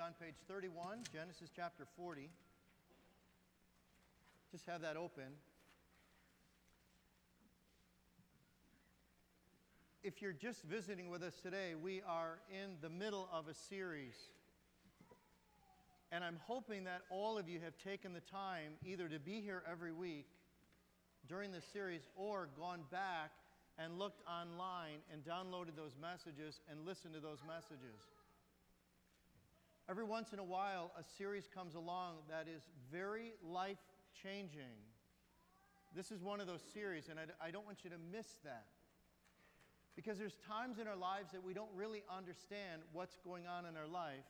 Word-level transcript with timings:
on 0.00 0.14
page 0.18 0.36
31, 0.48 1.00
Genesis 1.12 1.50
chapter 1.54 1.86
40. 1.96 2.30
Just 4.50 4.64
have 4.66 4.80
that 4.80 4.96
open. 4.96 5.24
If 10.02 10.22
you're 10.22 10.32
just 10.32 10.62
visiting 10.62 11.10
with 11.10 11.22
us 11.22 11.34
today, 11.42 11.74
we 11.74 12.00
are 12.08 12.38
in 12.50 12.76
the 12.80 12.88
middle 12.88 13.28
of 13.30 13.46
a 13.48 13.52
series. 13.54 14.14
And 16.10 16.24
I'm 16.24 16.38
hoping 16.46 16.84
that 16.84 17.02
all 17.10 17.36
of 17.36 17.46
you 17.46 17.60
have 17.62 17.76
taken 17.76 18.14
the 18.14 18.20
time 18.20 18.72
either 18.86 19.06
to 19.06 19.18
be 19.18 19.42
here 19.42 19.62
every 19.70 19.92
week 19.92 20.28
during 21.28 21.52
this 21.52 21.64
series 21.70 22.08
or 22.16 22.48
gone 22.58 22.80
back 22.90 23.32
and 23.78 23.98
looked 23.98 24.22
online 24.26 25.00
and 25.12 25.22
downloaded 25.22 25.76
those 25.76 25.94
messages 26.00 26.60
and 26.70 26.86
listened 26.86 27.12
to 27.12 27.20
those 27.20 27.42
messages. 27.46 28.00
Every 29.90 30.04
once 30.04 30.32
in 30.32 30.38
a 30.38 30.44
while, 30.44 30.92
a 30.96 31.02
series 31.18 31.48
comes 31.52 31.74
along 31.74 32.18
that 32.28 32.46
is 32.46 32.62
very 32.92 33.32
life 33.42 33.82
changing. 34.22 34.78
This 35.96 36.12
is 36.12 36.22
one 36.22 36.40
of 36.40 36.46
those 36.46 36.62
series, 36.72 37.08
and 37.08 37.18
I, 37.18 37.48
I, 37.48 37.50
don't 37.50 37.66
want 37.66 37.78
you 37.82 37.90
to 37.90 37.96
miss 38.12 38.28
that. 38.44 38.66
Because 39.96 40.16
there's 40.16 40.36
times 40.46 40.78
in 40.78 40.86
our 40.86 40.94
lives 40.94 41.32
that 41.32 41.42
we 41.42 41.54
don't 41.54 41.74
really 41.74 42.04
understand 42.06 42.82
what's 42.92 43.16
going 43.24 43.48
on 43.48 43.66
in 43.66 43.76
our 43.76 43.88
life. 43.88 44.22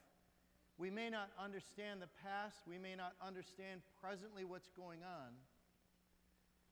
We 0.79 0.89
may 0.89 1.11
not 1.11 1.29
understand 1.39 2.01
the 2.01 2.09
past, 2.25 2.57
we 2.67 2.79
may 2.79 2.97
not 2.97 3.13
understand 3.21 3.83
presently 4.01 4.47
what's 4.47 4.71
going 4.75 5.01
on. 5.03 5.37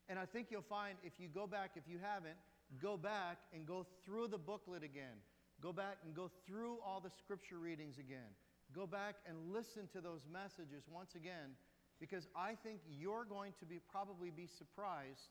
And 0.09 0.17
I 0.17 0.25
think 0.25 0.47
you'll 0.49 0.63
find 0.63 0.97
if 1.03 1.13
you 1.19 1.27
go 1.27 1.45
back, 1.45 1.73
if 1.75 1.83
you 1.87 1.99
haven't, 2.01 2.37
go 2.81 2.97
back 2.97 3.37
and 3.53 3.67
go 3.67 3.85
through 4.03 4.29
the 4.29 4.39
booklet 4.39 4.81
again. 4.81 5.21
Go 5.61 5.71
back 5.71 5.97
and 6.03 6.15
go 6.15 6.31
through 6.47 6.79
all 6.83 6.99
the 6.99 7.11
scripture 7.11 7.59
readings 7.59 7.99
again 7.99 8.33
go 8.73 8.85
back 8.85 9.15
and 9.27 9.53
listen 9.53 9.87
to 9.93 10.01
those 10.01 10.21
messages 10.31 10.83
once 10.91 11.15
again 11.15 11.55
because 11.99 12.27
I 12.35 12.55
think 12.55 12.79
you're 12.89 13.25
going 13.25 13.53
to 13.59 13.65
be 13.65 13.79
probably 13.91 14.29
be 14.29 14.47
surprised 14.47 15.29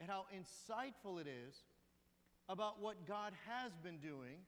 at 0.00 0.08
how 0.08 0.26
insightful 0.34 1.20
it 1.20 1.26
is 1.26 1.54
about 2.48 2.80
what 2.80 3.06
God 3.06 3.32
has 3.48 3.72
been 3.82 3.98
doing 3.98 4.38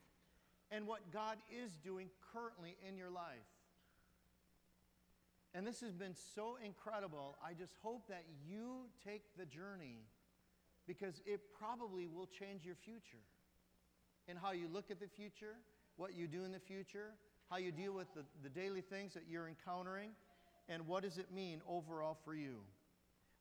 and 0.71 0.87
what 0.87 1.11
God 1.13 1.39
is 1.51 1.73
doing 1.83 2.09
currently 2.33 2.77
in 2.87 2.97
your 2.97 3.11
life. 3.11 3.49
And 5.55 5.67
this 5.67 5.81
has 5.81 5.93
been 5.93 6.15
so 6.35 6.59
incredible. 6.63 7.39
I 7.45 7.55
just 7.55 7.73
hope 7.83 8.07
that 8.09 8.25
you 8.47 8.87
take 9.05 9.23
the 9.39 9.47
journey 9.47 10.03
because 10.87 11.23
it 11.27 11.41
probably 11.59 12.07
will 12.07 12.27
change 12.27 12.65
your 12.65 12.75
future 12.75 13.25
and 14.29 14.39
how 14.39 14.53
you 14.53 14.69
look 14.71 14.91
at 14.91 15.01
the 15.01 15.09
future, 15.09 15.57
what 15.97 16.15
you 16.15 16.27
do 16.27 16.45
in 16.45 16.53
the 16.53 16.61
future, 16.61 17.13
how 17.51 17.57
you 17.57 17.73
deal 17.73 17.93
with 17.93 18.13
the, 18.15 18.25
the 18.43 18.49
daily 18.49 18.81
things 18.81 19.15
that 19.15 19.25
you're 19.29 19.49
encountering, 19.49 20.11
and 20.69 20.87
what 20.87 21.03
does 21.03 21.19
it 21.19 21.33
mean 21.35 21.61
overall 21.67 22.17
for 22.25 22.35
you. 22.35 22.57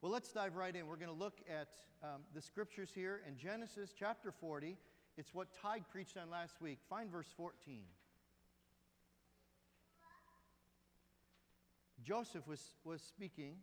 Well, 0.01 0.11
let's 0.11 0.31
dive 0.31 0.55
right 0.55 0.75
in. 0.75 0.87
We're 0.87 0.95
going 0.95 1.13
to 1.13 1.13
look 1.13 1.39
at 1.49 1.69
um, 2.03 2.21
the 2.33 2.41
scriptures 2.41 2.91
here 2.93 3.21
in 3.27 3.35
Genesis 3.37 3.93
chapter 3.97 4.31
40. 4.31 4.77
It's 5.17 5.33
what 5.33 5.47
Tig 5.51 5.83
preached 5.91 6.17
on 6.17 6.29
last 6.29 6.61
week. 6.61 6.77
Find 6.89 7.11
verse 7.11 7.27
14. 7.35 7.81
Joseph 12.03 12.47
was, 12.47 12.61
was 12.85 13.01
speaking, 13.01 13.55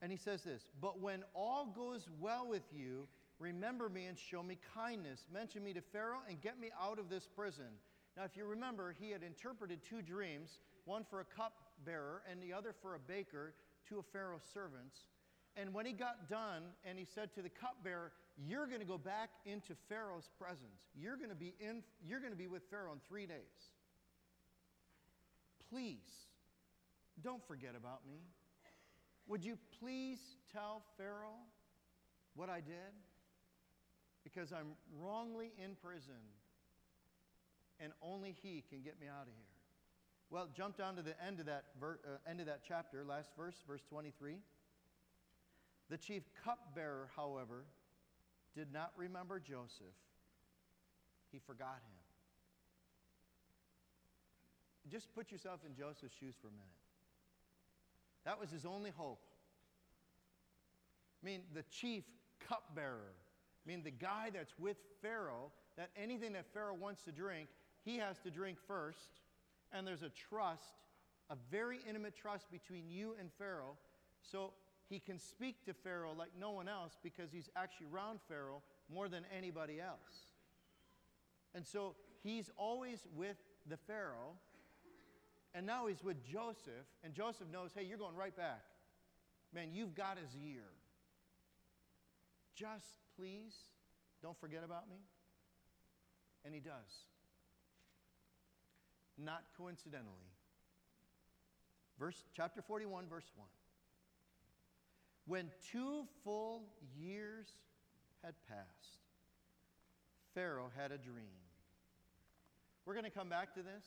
and 0.00 0.10
he 0.10 0.18
says 0.18 0.42
this 0.42 0.66
But 0.80 1.00
when 1.00 1.22
all 1.34 1.66
goes 1.66 2.08
well 2.18 2.48
with 2.48 2.64
you, 2.72 3.06
remember 3.38 3.88
me 3.88 4.06
and 4.06 4.18
show 4.18 4.42
me 4.42 4.58
kindness. 4.74 5.26
Mention 5.32 5.62
me 5.62 5.72
to 5.74 5.80
Pharaoh 5.80 6.22
and 6.28 6.40
get 6.40 6.58
me 6.58 6.70
out 6.82 6.98
of 6.98 7.08
this 7.08 7.28
prison. 7.28 7.78
Now, 8.16 8.24
if 8.24 8.36
you 8.36 8.44
remember, 8.44 8.94
he 8.98 9.10
had 9.10 9.22
interpreted 9.22 9.80
two 9.88 10.02
dreams 10.02 10.58
one 10.84 11.04
for 11.08 11.20
a 11.20 11.24
cupbearer 11.24 12.22
and 12.30 12.42
the 12.42 12.52
other 12.52 12.74
for 12.82 12.94
a 12.94 12.98
baker, 12.98 13.54
two 13.88 13.98
of 13.98 14.04
Pharaoh's 14.12 14.42
servants. 14.52 15.04
And 15.56 15.72
when 15.72 15.86
he 15.86 15.92
got 15.92 16.28
done, 16.28 16.62
and 16.84 16.98
he 16.98 17.04
said 17.04 17.32
to 17.34 17.42
the 17.42 17.50
cupbearer, 17.50 18.12
You're 18.36 18.66
going 18.66 18.80
to 18.80 18.86
go 18.86 18.98
back 18.98 19.30
into 19.44 19.74
Pharaoh's 19.88 20.28
presence. 20.38 20.90
You're 20.94 21.16
going 21.16 21.28
to 21.28 21.36
be, 21.36 21.54
in, 21.60 21.82
you're 22.04 22.20
going 22.20 22.32
to 22.32 22.38
be 22.38 22.48
with 22.48 22.62
Pharaoh 22.70 22.92
in 22.92 22.98
three 23.08 23.26
days. 23.26 23.36
Please, 25.70 26.28
don't 27.22 27.46
forget 27.46 27.74
about 27.76 28.06
me. 28.06 28.18
Would 29.28 29.44
you 29.44 29.56
please 29.78 30.18
tell 30.52 30.82
Pharaoh 30.96 31.38
what 32.34 32.48
I 32.48 32.60
did? 32.60 32.92
Because 34.24 34.52
I'm 34.52 34.72
wrongly 34.98 35.52
in 35.62 35.76
prison 35.76 36.20
and 37.82 37.92
only 38.00 38.36
He 38.42 38.64
can 38.70 38.82
get 38.82 39.00
me 39.00 39.06
out 39.08 39.22
of 39.22 39.34
here. 39.34 39.52
Well, 40.30 40.48
jump 40.56 40.78
down 40.78 40.96
to 40.96 41.02
the 41.02 41.14
end 41.22 41.40
of 41.40 41.46
that, 41.46 41.64
ver- 41.78 42.00
uh, 42.06 42.30
end 42.30 42.40
of 42.40 42.46
that 42.46 42.60
chapter, 42.66 43.04
last 43.04 43.30
verse, 43.36 43.56
verse 43.66 43.82
23. 43.90 44.36
The 45.90 45.98
chief 45.98 46.22
cupbearer, 46.42 47.10
however, 47.16 47.64
did 48.56 48.72
not 48.72 48.92
remember 48.96 49.38
Joseph. 49.40 49.96
He 51.30 51.38
forgot 51.38 51.76
him. 51.84 51.98
Just 54.90 55.14
put 55.14 55.30
yourself 55.30 55.60
in 55.66 55.74
Joseph's 55.74 56.14
shoes 56.18 56.34
for 56.40 56.48
a 56.48 56.50
minute. 56.50 56.66
That 58.24 58.40
was 58.40 58.50
his 58.50 58.64
only 58.64 58.90
hope. 58.90 59.20
I 61.22 61.26
mean, 61.26 61.42
the 61.54 61.62
chief 61.70 62.04
cupbearer, 62.48 63.12
I 63.14 63.68
mean, 63.68 63.82
the 63.82 63.90
guy 63.90 64.30
that's 64.32 64.54
with 64.58 64.76
Pharaoh, 65.00 65.52
that 65.76 65.90
anything 65.96 66.32
that 66.32 66.46
Pharaoh 66.52 66.74
wants 66.74 67.02
to 67.04 67.12
drink, 67.12 67.48
he 67.84 67.98
has 67.98 68.18
to 68.20 68.30
drink 68.30 68.58
first, 68.66 69.20
and 69.72 69.86
there's 69.86 70.02
a 70.02 70.10
trust, 70.10 70.74
a 71.30 71.36
very 71.50 71.80
intimate 71.88 72.16
trust 72.16 72.50
between 72.50 72.88
you 72.88 73.14
and 73.18 73.30
Pharaoh. 73.38 73.76
So 74.20 74.52
he 74.88 74.98
can 74.98 75.18
speak 75.18 75.64
to 75.66 75.74
Pharaoh 75.74 76.14
like 76.16 76.30
no 76.38 76.50
one 76.50 76.68
else 76.68 76.98
because 77.02 77.32
he's 77.32 77.48
actually 77.56 77.86
around 77.92 78.20
Pharaoh 78.28 78.62
more 78.92 79.08
than 79.08 79.24
anybody 79.36 79.80
else. 79.80 80.32
And 81.54 81.66
so 81.66 81.94
he's 82.22 82.50
always 82.56 83.00
with 83.16 83.36
the 83.68 83.76
Pharaoh, 83.76 84.34
and 85.54 85.66
now 85.66 85.86
he's 85.86 86.02
with 86.02 86.24
Joseph, 86.24 86.86
and 87.04 87.12
Joseph 87.12 87.46
knows, 87.52 87.70
hey, 87.74 87.84
you're 87.84 87.98
going 87.98 88.16
right 88.16 88.36
back. 88.36 88.62
Man, 89.54 89.68
you've 89.72 89.94
got 89.94 90.18
his 90.18 90.34
ear. 90.42 90.62
Just 92.54 92.96
please 93.16 93.54
don't 94.22 94.38
forget 94.40 94.62
about 94.64 94.88
me. 94.88 94.96
And 96.44 96.54
he 96.54 96.60
does 96.60 97.11
not 99.18 99.44
coincidentally. 99.56 100.32
Verse, 101.98 102.24
chapter 102.34 102.62
41, 102.62 103.06
verse 103.08 103.30
1. 103.36 103.46
When 105.26 105.50
two 105.70 106.04
full 106.24 106.64
years 106.98 107.46
had 108.24 108.34
passed, 108.48 108.98
Pharaoh 110.34 110.70
had 110.76 110.90
a 110.90 110.98
dream. 110.98 111.38
We're 112.84 112.94
going 112.94 113.04
to 113.04 113.10
come 113.10 113.28
back 113.28 113.54
to 113.54 113.62
this, 113.62 113.84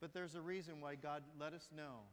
but 0.00 0.12
there's 0.12 0.36
a 0.36 0.40
reason 0.40 0.80
why 0.80 0.94
God 0.94 1.22
let 1.40 1.52
us 1.52 1.68
know 1.76 2.04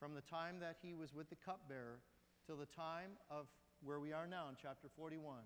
from 0.00 0.14
the 0.14 0.20
time 0.22 0.58
that 0.60 0.76
he 0.82 0.94
was 0.94 1.14
with 1.14 1.28
the 1.30 1.36
cupbearer 1.36 2.00
till 2.46 2.56
the 2.56 2.66
time 2.66 3.10
of 3.30 3.46
where 3.84 4.00
we 4.00 4.12
are 4.12 4.26
now 4.26 4.48
in 4.48 4.56
chapter 4.60 4.88
41. 4.96 5.36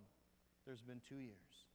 There's 0.65 0.81
been 0.81 1.01
two 1.07 1.17
years. 1.17 1.67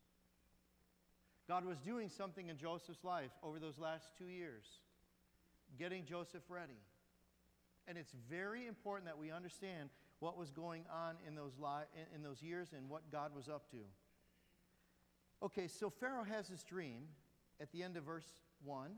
God 1.47 1.65
was 1.65 1.77
doing 1.79 2.09
something 2.09 2.49
in 2.49 2.57
Joseph's 2.57 3.03
life 3.03 3.31
over 3.41 3.59
those 3.59 3.77
last 3.77 4.09
two 4.17 4.27
years, 4.27 4.65
getting 5.79 6.05
Joseph 6.05 6.43
ready. 6.49 6.81
And 7.87 7.97
it's 7.97 8.13
very 8.29 8.67
important 8.67 9.05
that 9.05 9.17
we 9.17 9.31
understand 9.31 9.89
what 10.19 10.37
was 10.37 10.51
going 10.51 10.83
on 10.91 11.15
in 11.25 11.35
those, 11.35 11.53
li- 11.57 12.03
in 12.13 12.21
those 12.21 12.41
years 12.41 12.69
and 12.75 12.89
what 12.89 13.11
God 13.11 13.33
was 13.33 13.47
up 13.47 13.69
to. 13.71 13.77
Okay, 15.41 15.67
so 15.67 15.89
Pharaoh 15.89 16.25
has 16.25 16.49
this 16.49 16.63
dream 16.63 17.03
at 17.61 17.71
the 17.71 17.83
end 17.83 17.95
of 17.95 18.03
verse 18.03 18.27
1. 18.65 18.91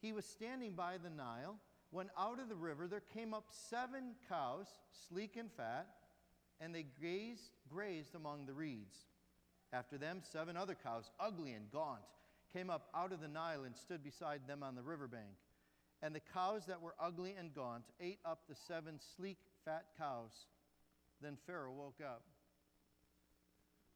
He 0.00 0.12
was 0.12 0.24
standing 0.24 0.72
by 0.72 0.96
the 1.02 1.10
Nile 1.10 1.56
when 1.90 2.10
out 2.18 2.40
of 2.40 2.48
the 2.48 2.56
river 2.56 2.88
there 2.88 3.02
came 3.14 3.34
up 3.34 3.44
seven 3.50 4.14
cows, 4.28 4.66
sleek 5.08 5.36
and 5.36 5.52
fat, 5.52 5.86
and 6.60 6.74
they 6.74 6.86
grazed, 6.98 7.50
grazed 7.68 8.14
among 8.14 8.46
the 8.46 8.52
reeds. 8.52 8.96
After 9.72 9.96
them, 9.96 10.20
seven 10.22 10.56
other 10.56 10.76
cows, 10.80 11.10
ugly 11.18 11.52
and 11.52 11.70
gaunt, 11.70 12.02
came 12.52 12.68
up 12.68 12.88
out 12.94 13.12
of 13.12 13.20
the 13.20 13.28
Nile 13.28 13.64
and 13.64 13.74
stood 13.74 14.04
beside 14.04 14.46
them 14.46 14.62
on 14.62 14.74
the 14.74 14.82
riverbank. 14.82 15.36
And 16.02 16.14
the 16.14 16.20
cows 16.20 16.66
that 16.66 16.82
were 16.82 16.94
ugly 17.00 17.34
and 17.38 17.54
gaunt 17.54 17.84
ate 18.00 18.18
up 18.24 18.40
the 18.48 18.54
seven 18.54 18.98
sleek, 19.16 19.38
fat 19.64 19.86
cows. 19.96 20.32
Then 21.22 21.38
Pharaoh 21.46 21.72
woke 21.72 22.00
up. 22.04 22.22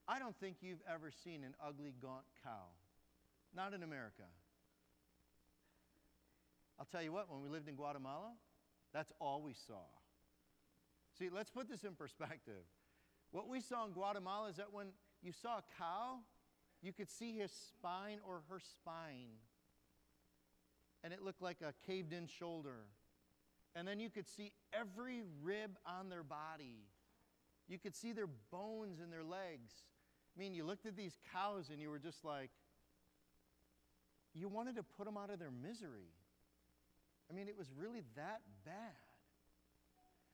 I 0.08 0.18
don't 0.18 0.36
think 0.38 0.58
you've 0.60 0.82
ever 0.88 1.10
seen 1.24 1.42
an 1.42 1.54
ugly, 1.64 1.92
gaunt 2.00 2.24
cow. 2.42 2.70
Not 3.54 3.74
in 3.74 3.82
America. 3.82 4.22
I'll 6.78 6.86
tell 6.86 7.02
you 7.02 7.12
what, 7.12 7.30
when 7.30 7.42
we 7.42 7.48
lived 7.48 7.68
in 7.68 7.74
Guatemala, 7.74 8.32
that's 8.92 9.12
all 9.20 9.42
we 9.42 9.54
saw. 9.66 9.82
See, 11.18 11.28
let's 11.28 11.50
put 11.50 11.68
this 11.68 11.84
in 11.84 11.94
perspective. 11.94 12.62
What 13.32 13.48
we 13.48 13.60
saw 13.60 13.86
in 13.86 13.92
Guatemala 13.92 14.48
is 14.50 14.56
that 14.56 14.72
when 14.72 14.88
you 15.26 15.32
saw 15.32 15.58
a 15.58 15.64
cow, 15.78 16.18
you 16.82 16.92
could 16.92 17.10
see 17.10 17.36
his 17.36 17.50
spine 17.50 18.18
or 18.26 18.42
her 18.48 18.60
spine. 18.60 19.38
and 21.04 21.12
it 21.12 21.22
looked 21.22 21.42
like 21.42 21.58
a 21.62 21.72
caved 21.86 22.12
in 22.12 22.26
shoulder. 22.26 22.86
And 23.76 23.86
then 23.86 24.00
you 24.00 24.10
could 24.10 24.26
see 24.26 24.52
every 24.72 25.22
rib 25.42 25.76
on 25.86 26.08
their 26.08 26.24
body. 26.24 26.78
You 27.68 27.78
could 27.78 27.94
see 27.94 28.12
their 28.12 28.28
bones 28.50 28.98
and 29.00 29.12
their 29.12 29.22
legs. 29.22 29.70
I 30.34 30.40
mean, 30.40 30.54
you 30.54 30.64
looked 30.64 30.84
at 30.84 30.96
these 30.96 31.16
cows 31.32 31.68
and 31.70 31.80
you 31.80 31.90
were 31.90 31.98
just 31.98 32.24
like, 32.24 32.50
you 34.34 34.48
wanted 34.48 34.76
to 34.76 34.82
put 34.82 35.06
them 35.06 35.16
out 35.16 35.30
of 35.30 35.38
their 35.38 35.50
misery. 35.50 36.10
I 37.30 37.34
mean, 37.34 37.46
it 37.48 37.56
was 37.56 37.68
really 37.76 38.02
that 38.16 38.40
bad. 38.64 38.74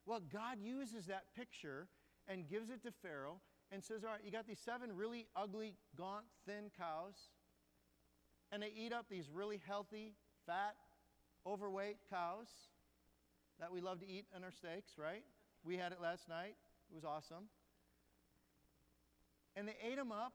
Well, 0.06 0.20
God 0.32 0.58
uses 0.62 1.06
that 1.06 1.24
picture 1.36 1.86
and 2.28 2.48
gives 2.48 2.70
it 2.70 2.82
to 2.84 2.92
Pharaoh 3.02 3.40
and 3.72 3.82
says, 3.82 4.04
All 4.04 4.10
right, 4.10 4.20
you 4.24 4.30
got 4.30 4.46
these 4.46 4.60
seven 4.62 4.94
really 4.94 5.26
ugly, 5.34 5.74
gaunt, 5.96 6.24
thin 6.46 6.70
cows, 6.78 7.14
and 8.52 8.62
they 8.62 8.70
eat 8.76 8.92
up 8.92 9.06
these 9.10 9.30
really 9.32 9.60
healthy, 9.66 10.12
fat, 10.46 10.76
overweight 11.46 11.96
cows 12.10 12.46
that 13.58 13.72
we 13.72 13.80
love 13.80 14.00
to 14.00 14.08
eat 14.08 14.26
in 14.36 14.44
our 14.44 14.52
steaks, 14.52 14.92
right? 14.98 15.24
We 15.64 15.76
had 15.76 15.92
it 15.92 15.98
last 16.00 16.28
night. 16.28 16.54
It 16.90 16.94
was 16.94 17.04
awesome. 17.04 17.48
And 19.56 19.66
they 19.66 19.76
ate 19.82 19.96
them 19.96 20.12
up, 20.12 20.34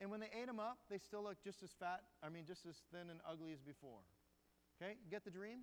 and 0.00 0.10
when 0.10 0.20
they 0.20 0.30
ate 0.40 0.46
them 0.46 0.60
up, 0.60 0.78
they 0.90 0.98
still 0.98 1.24
look 1.24 1.42
just 1.42 1.62
as 1.62 1.70
fat, 1.78 2.02
I 2.22 2.28
mean, 2.28 2.44
just 2.46 2.66
as 2.66 2.76
thin 2.92 3.10
and 3.10 3.20
ugly 3.28 3.52
as 3.52 3.60
before. 3.60 4.00
Okay, 4.80 4.92
you 5.04 5.10
get 5.10 5.24
the 5.24 5.30
dream? 5.30 5.60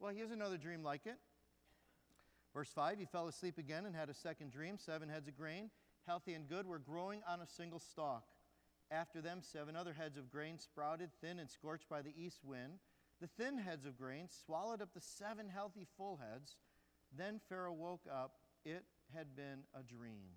Well, 0.00 0.12
here's 0.14 0.30
another 0.30 0.56
dream 0.56 0.82
like 0.82 1.06
it. 1.06 1.16
Verse 2.54 2.70
5 2.74 2.98
He 2.98 3.04
fell 3.04 3.28
asleep 3.28 3.58
again 3.58 3.84
and 3.84 3.94
had 3.94 4.08
a 4.08 4.14
second 4.14 4.52
dream. 4.52 4.78
Seven 4.78 5.08
heads 5.08 5.28
of 5.28 5.36
grain, 5.36 5.70
healthy 6.08 6.32
and 6.32 6.48
good, 6.48 6.66
were 6.66 6.78
growing 6.78 7.20
on 7.28 7.40
a 7.40 7.46
single 7.46 7.78
stalk. 7.78 8.24
After 8.90 9.20
them, 9.20 9.40
seven 9.42 9.76
other 9.76 9.92
heads 9.92 10.16
of 10.16 10.32
grain 10.32 10.58
sprouted, 10.58 11.10
thin 11.20 11.38
and 11.38 11.50
scorched 11.50 11.88
by 11.88 12.00
the 12.00 12.14
east 12.16 12.40
wind. 12.42 12.78
The 13.20 13.26
thin 13.26 13.58
heads 13.58 13.84
of 13.84 13.98
grain 13.98 14.28
swallowed 14.46 14.80
up 14.80 14.94
the 14.94 15.00
seven 15.00 15.48
healthy 15.48 15.86
full 15.98 16.16
heads. 16.16 16.56
Then 17.16 17.40
Pharaoh 17.48 17.74
woke 17.74 18.06
up. 18.10 18.32
It 18.64 18.84
had 19.14 19.36
been 19.36 19.60
a 19.78 19.82
dream. 19.82 20.30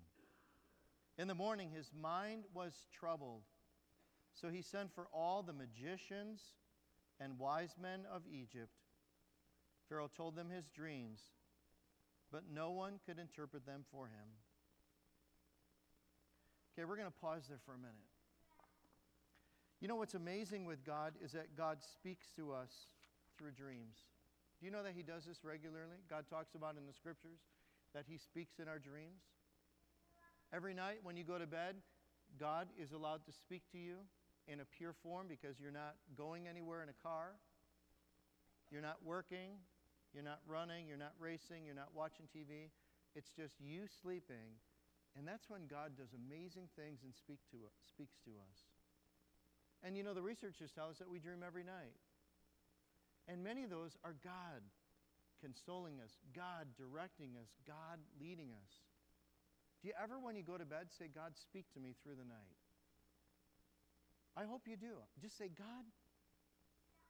In 1.16 1.28
the 1.28 1.34
morning, 1.34 1.70
his 1.74 1.90
mind 1.98 2.44
was 2.52 2.86
troubled. 2.92 3.44
So 4.34 4.48
he 4.48 4.62
sent 4.62 4.94
for 4.94 5.08
all 5.12 5.42
the 5.42 5.52
magicians 5.52 6.42
and 7.20 7.38
wise 7.38 7.76
men 7.80 8.00
of 8.12 8.22
Egypt. 8.30 8.72
Pharaoh 9.88 10.10
told 10.14 10.36
them 10.36 10.50
his 10.50 10.68
dreams, 10.68 11.20
but 12.30 12.44
no 12.52 12.70
one 12.70 12.98
could 13.06 13.18
interpret 13.18 13.66
them 13.66 13.84
for 13.90 14.06
him. 14.06 14.28
Okay, 16.72 16.86
we're 16.86 16.96
going 16.96 17.10
to 17.10 17.20
pause 17.20 17.44
there 17.48 17.60
for 17.66 17.74
a 17.74 17.78
minute. 17.78 18.08
You 19.80 19.88
know 19.88 19.96
what's 19.96 20.14
amazing 20.14 20.64
with 20.64 20.86
God 20.86 21.12
is 21.22 21.32
that 21.32 21.56
God 21.56 21.78
speaks 21.82 22.30
to 22.36 22.52
us 22.52 22.70
through 23.36 23.50
dreams. 23.50 23.98
Do 24.58 24.66
you 24.66 24.72
know 24.72 24.82
that 24.82 24.94
He 24.96 25.02
does 25.02 25.24
this 25.24 25.44
regularly? 25.44 26.00
God 26.08 26.24
talks 26.30 26.54
about 26.54 26.76
in 26.78 26.86
the 26.86 26.92
scriptures 26.92 27.40
that 27.92 28.04
He 28.08 28.16
speaks 28.16 28.58
in 28.58 28.68
our 28.68 28.78
dreams. 28.78 29.20
Every 30.54 30.72
night 30.72 31.00
when 31.02 31.16
you 31.16 31.24
go 31.24 31.36
to 31.36 31.46
bed, 31.46 31.76
God 32.38 32.68
is 32.80 32.92
allowed 32.92 33.26
to 33.26 33.32
speak 33.32 33.62
to 33.72 33.78
you 33.78 33.96
in 34.48 34.60
a 34.60 34.64
pure 34.64 34.94
form 35.02 35.26
because 35.28 35.60
you're 35.60 35.72
not 35.72 35.96
going 36.16 36.48
anywhere 36.48 36.82
in 36.82 36.88
a 36.88 37.02
car, 37.02 37.32
you're 38.70 38.82
not 38.82 38.96
working, 39.04 39.60
you're 40.14 40.24
not 40.24 40.40
running, 40.46 40.86
you're 40.86 40.96
not 40.96 41.12
racing, 41.20 41.64
you're 41.66 41.74
not 41.74 41.90
watching 41.94 42.26
TV. 42.34 42.70
It's 43.14 43.30
just 43.36 43.54
you 43.60 43.84
sleeping. 44.00 44.56
And 45.16 45.28
that's 45.28 45.50
when 45.50 45.68
God 45.68 45.92
does 45.96 46.16
amazing 46.16 46.72
things 46.74 47.04
and 47.04 47.12
speak 47.14 47.38
to 47.52 47.68
speaks 47.84 48.16
to 48.24 48.30
us. 48.40 48.58
And 49.84 49.96
you 49.96 50.02
know, 50.02 50.14
the 50.14 50.22
researchers 50.22 50.70
tell 50.72 50.88
us 50.88 50.98
that 50.98 51.10
we 51.10 51.18
dream 51.18 51.44
every 51.44 51.64
night. 51.64 51.98
And 53.28 53.44
many 53.44 53.62
of 53.62 53.70
those 53.70 53.96
are 54.04 54.14
God 54.24 54.62
consoling 55.42 56.00
us, 56.00 56.16
God 56.34 56.70
directing 56.78 57.34
us, 57.36 57.50
God 57.66 57.98
leading 58.20 58.54
us. 58.54 58.70
Do 59.82 59.88
you 59.88 59.94
ever, 60.00 60.18
when 60.18 60.36
you 60.36 60.42
go 60.42 60.56
to 60.56 60.64
bed, 60.64 60.86
say, 60.96 61.10
God, 61.12 61.32
speak 61.34 61.66
to 61.74 61.80
me 61.80 61.94
through 62.02 62.14
the 62.14 62.24
night? 62.24 62.56
I 64.36 64.44
hope 64.44 64.62
you 64.66 64.76
do. 64.76 65.02
Just 65.20 65.36
say, 65.36 65.50
God, 65.50 65.84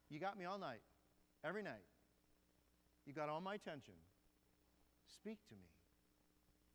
you 0.09 0.19
got 0.19 0.39
me 0.39 0.45
all 0.47 0.59
night, 0.59 0.81
every 1.45 1.63
night. 1.63 1.85
You 3.07 3.13
got 3.13 3.29
all 3.29 3.41
my 3.41 3.55
attention. 3.55 3.95
Speak 5.15 5.39
to 5.49 5.55
me. 5.55 5.69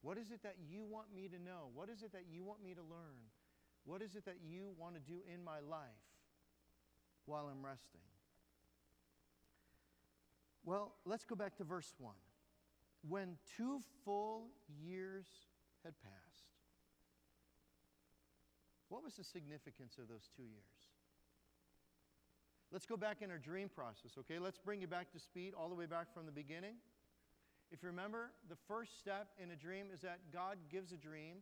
What 0.07 0.18
is 0.18 0.31
it 0.31 0.42
that 0.44 0.56
you 0.71 0.86
want 0.86 1.07
me 1.13 1.27
to 1.27 1.38
know? 1.38 1.68
What 1.75 1.89
is 1.89 2.01
it 2.01 2.13
that 2.13 2.24
you 2.31 2.42
want 2.42 2.63
me 2.63 2.74
to 2.74 2.80
learn? 2.80 3.19
What 3.83 4.01
is 4.01 4.15
it 4.15 4.24
that 4.24 4.38
you 4.42 4.69
want 4.77 4.95
to 4.95 5.01
do 5.01 5.19
in 5.27 5.44
my 5.44 5.59
life 5.59 6.07
while 7.25 7.50
I'm 7.51 7.62
resting? 7.62 8.00
Well, 10.63 10.94
let's 11.04 11.25
go 11.25 11.36
back 11.36 11.57
to 11.57 11.65
verse 11.65 11.94
1. 11.98 12.13
When 13.09 13.36
two 13.57 13.81
full 14.06 14.45
years 14.81 15.25
had 15.83 15.94
passed. 16.01 16.45
What 18.88 19.04
was 19.04 19.15
the 19.15 19.25
significance 19.25 19.98
of 19.98 20.07
those 20.07 20.30
two 20.38 20.44
years? 20.44 20.88
Let's 22.71 22.86
go 22.86 22.95
back 22.95 23.18
in 23.21 23.30
our 23.30 23.38
dream 23.38 23.68
process, 23.68 24.12
okay? 24.19 24.39
Let's 24.39 24.57
bring 24.57 24.80
you 24.80 24.88
back 24.88 25.12
to 25.12 25.19
speed 25.19 25.54
all 25.54 25.68
the 25.68 25.75
way 25.75 25.86
back 25.86 26.13
from 26.13 26.25
the 26.25 26.31
beginning. 26.31 26.75
If 27.72 27.84
you 27.84 27.90
remember, 27.90 28.31
the 28.50 28.56
first 28.68 28.98
step 29.00 29.28
in 29.42 29.52
a 29.52 29.56
dream 29.56 29.88
is 29.94 30.02
that 30.02 30.19
God 30.31 30.58
gives 30.72 30.92
a 30.92 30.98
dream, 30.98 31.38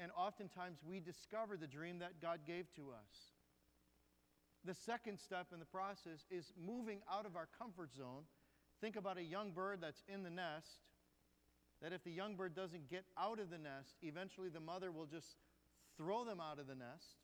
and 0.00 0.10
oftentimes 0.16 0.78
we 0.86 1.00
discover 1.00 1.56
the 1.56 1.66
dream 1.66 1.98
that 1.98 2.22
God 2.22 2.40
gave 2.46 2.72
to 2.76 2.90
us. 2.90 3.34
The 4.64 4.74
second 4.74 5.18
step 5.18 5.48
in 5.52 5.58
the 5.58 5.66
process 5.66 6.24
is 6.30 6.52
moving 6.58 7.00
out 7.10 7.26
of 7.26 7.36
our 7.36 7.48
comfort 7.58 7.90
zone. 7.94 8.24
Think 8.80 8.96
about 8.96 9.18
a 9.18 9.22
young 9.22 9.52
bird 9.52 9.78
that's 9.80 10.02
in 10.12 10.22
the 10.22 10.30
nest 10.30 10.82
that 11.82 11.92
if 11.92 12.02
the 12.02 12.10
young 12.10 12.34
bird 12.34 12.54
doesn't 12.56 12.90
get 12.90 13.04
out 13.16 13.38
of 13.38 13.50
the 13.50 13.58
nest, 13.58 13.94
eventually 14.02 14.48
the 14.48 14.60
mother 14.60 14.90
will 14.90 15.06
just 15.06 15.36
throw 15.96 16.24
them 16.24 16.40
out 16.40 16.58
of 16.58 16.66
the 16.66 16.74
nest 16.74 17.22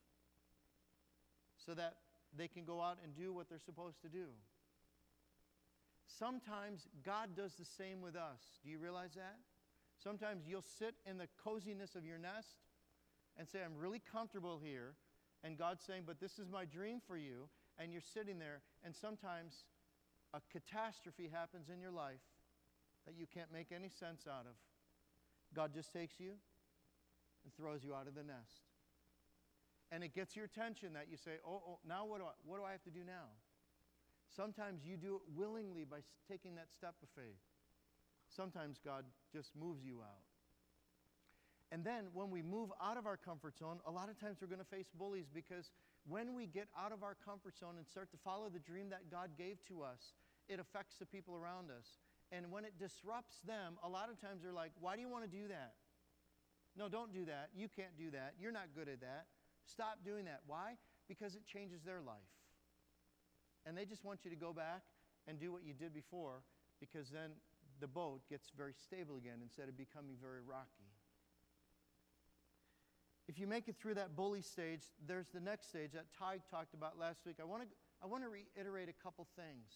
so 1.67 1.75
that 1.75 1.97
they 2.37 2.49
can 2.49 2.65
go 2.65 2.81
out 2.81 2.99
and 3.03 3.17
do 3.17 3.33
what 3.33 3.49
they're 3.49 3.59
supposed 3.65 4.01
to 4.03 4.09
do. 4.09 4.27
Sometimes 6.07 6.87
God 7.05 7.37
does 7.37 7.55
the 7.55 7.65
same 7.65 8.01
with 8.01 8.17
us. 8.17 8.41
Do 8.63 8.71
you 8.71 8.79
realize 8.79 9.15
that? 9.15 9.39
Sometimes 10.03 10.45
you'll 10.47 10.65
sit 10.79 10.95
in 11.07 11.19
the 11.19 11.29
coziness 11.43 11.95
of 11.95 12.05
your 12.05 12.19
nest 12.19 12.57
and 13.37 13.49
say, 13.49 13.61
I'm 13.65 13.77
really 13.77 14.03
comfortable 14.13 14.61
here. 14.63 14.95
And 15.43 15.59
God's 15.59 15.85
saying, 15.85 16.03
But 16.07 16.21
this 16.21 16.39
is 16.39 16.49
my 16.49 16.65
dream 16.65 17.01
for 17.07 17.17
you. 17.17 17.49
And 17.79 17.93
you're 17.93 18.03
sitting 18.03 18.39
there, 18.39 18.63
and 18.85 18.95
sometimes 18.95 19.65
a 20.33 20.41
catastrophe 20.53 21.29
happens 21.33 21.69
in 21.69 21.81
your 21.81 21.91
life 21.91 22.23
that 23.07 23.15
you 23.19 23.27
can't 23.27 23.53
make 23.53 23.73
any 23.75 23.89
sense 23.89 24.27
out 24.29 24.47
of. 24.47 24.55
God 25.55 25.73
just 25.75 25.93
takes 25.93 26.21
you 26.21 26.35
and 27.45 27.55
throws 27.55 27.83
you 27.85 27.95
out 27.95 28.07
of 28.07 28.15
the 28.15 28.23
nest. 28.23 28.63
And 29.91 30.03
it 30.03 30.15
gets 30.15 30.35
your 30.35 30.45
attention 30.45 30.95
that 30.95 31.07
you 31.11 31.17
say, 31.17 31.39
oh, 31.47 31.63
oh 31.67 31.79
now 31.87 32.07
what 32.07 32.19
do, 32.19 32.25
I, 32.25 32.35
what 32.45 32.59
do 32.59 32.65
I 32.65 32.73
have 32.73 32.83
to 32.85 32.91
do 32.91 33.05
now? 33.07 33.31
Sometimes 34.35 34.83
you 34.85 34.97
do 34.97 35.17
it 35.17 35.23
willingly 35.35 35.85
by 35.85 35.99
taking 36.29 36.55
that 36.57 36.73
step 36.73 36.95
of 37.03 37.09
faith. 37.15 37.39
Sometimes 38.29 38.79
God 38.85 39.05
just 39.33 39.55
moves 39.55 39.85
you 39.85 40.01
out. 40.03 40.25
And 41.71 41.85
then 41.85 42.07
when 42.13 42.31
we 42.31 42.43
move 42.43 42.71
out 42.83 42.97
of 42.97 43.07
our 43.07 43.17
comfort 43.17 43.59
zone, 43.59 43.79
a 43.87 43.91
lot 43.91 44.09
of 44.09 44.19
times 44.19 44.39
we're 44.41 44.49
going 44.49 44.63
to 44.63 44.77
face 44.77 44.91
bullies 44.97 45.27
because 45.33 45.71
when 46.09 46.35
we 46.35 46.47
get 46.47 46.69
out 46.79 46.93
of 46.93 47.03
our 47.03 47.17
comfort 47.25 47.57
zone 47.59 47.75
and 47.79 47.87
start 47.87 48.11
to 48.11 48.17
follow 48.23 48.49
the 48.49 48.59
dream 48.59 48.91
that 48.91 49.11
God 49.11 49.31
gave 49.39 49.57
to 49.69 49.83
us, 49.83 50.15
it 50.49 50.61
affects 50.61 50.97
the 50.99 51.07
people 51.07 51.35
around 51.35 51.71
us. 51.71 51.99
And 52.31 52.51
when 52.51 52.65
it 52.65 52.79
disrupts 52.79 53.39
them, 53.47 53.75
a 53.83 53.89
lot 53.89 54.11
of 54.11 54.21
times 54.21 54.43
they're 54.43 54.53
like, 54.53 54.73
Why 54.81 54.95
do 54.95 55.01
you 55.01 55.09
want 55.09 55.25
to 55.25 55.31
do 55.31 55.49
that? 55.49 55.75
No, 56.77 56.89
don't 56.89 57.13
do 57.13 57.25
that. 57.27 57.51
You 57.55 57.69
can't 57.69 57.97
do 57.97 58.11
that. 58.11 58.35
You're 58.41 58.53
not 58.53 58.75
good 58.75 58.89
at 58.89 59.01
that. 59.01 59.27
Stop 59.65 60.05
doing 60.05 60.25
that. 60.27 60.41
Why? 60.47 60.75
Because 61.09 61.35
it 61.35 61.47
changes 61.47 61.83
their 61.83 62.01
life. 62.01 62.35
And 63.67 63.77
they 63.77 63.85
just 63.85 64.05
want 64.05 64.25
you 64.25 64.31
to 64.31 64.37
go 64.37 64.53
back 64.53 64.83
and 65.27 65.39
do 65.39 65.53
what 65.53 65.65
you 65.65 65.73
did 65.73 65.95
before 65.95 66.43
because 66.81 67.11
then 67.11 67.31
the 67.81 67.87
boat 67.87 68.21
gets 68.29 68.51
very 68.57 68.75
stable 68.75 69.17
again 69.17 69.39
instead 69.43 69.69
of 69.69 69.77
becoming 69.77 70.17
very 70.21 70.41
rocky. 70.47 70.93
If 73.27 73.39
you 73.39 73.47
make 73.47 73.69
it 73.69 73.77
through 73.81 73.95
that 73.95 74.15
bully 74.17 74.43
stage, 74.43 74.83
there's 75.07 75.29
the 75.33 75.41
next 75.41 75.69
stage 75.71 75.93
that 75.93 76.07
Tig 76.13 76.43
talked 76.51 76.75
about 76.75 76.99
last 76.99 77.21
week. 77.25 77.37
I 77.41 77.45
want 77.45 77.63
to, 77.63 77.69
I 78.03 78.07
want 78.07 78.23
to 78.23 78.29
reiterate 78.29 78.89
a 78.91 79.03
couple 79.03 79.27
things. 79.35 79.73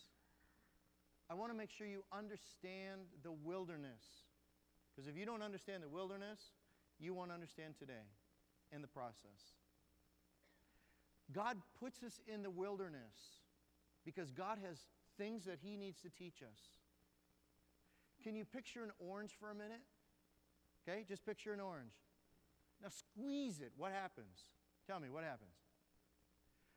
I 1.30 1.34
want 1.34 1.50
to 1.50 1.56
make 1.56 1.70
sure 1.70 1.86
you 1.86 2.04
understand 2.12 3.08
the 3.22 3.32
wilderness. 3.32 4.04
Because 4.94 5.08
if 5.08 5.16
you 5.16 5.24
don't 5.24 5.42
understand 5.42 5.82
the 5.82 5.88
wilderness, 5.88 6.40
you 6.98 7.14
won't 7.14 7.32
understand 7.32 7.74
today 7.78 8.04
in 8.72 8.82
the 8.82 8.88
process. 8.88 9.56
God 11.32 11.56
puts 11.78 12.02
us 12.02 12.20
in 12.26 12.42
the 12.42 12.50
wilderness 12.50 13.44
because 14.08 14.30
God 14.30 14.56
has 14.66 14.78
things 15.18 15.44
that 15.44 15.58
He 15.62 15.76
needs 15.76 16.00
to 16.00 16.08
teach 16.08 16.42
us. 16.42 16.60
Can 18.24 18.34
you 18.34 18.46
picture 18.46 18.82
an 18.82 18.90
orange 18.98 19.32
for 19.38 19.50
a 19.50 19.54
minute? 19.54 19.82
Okay, 20.88 21.04
just 21.06 21.26
picture 21.26 21.52
an 21.52 21.60
orange. 21.60 21.92
Now 22.82 22.88
squeeze 22.88 23.60
it. 23.60 23.72
What 23.76 23.92
happens? 23.92 24.38
Tell 24.86 24.98
me, 24.98 25.08
what 25.10 25.24
happens? 25.24 25.52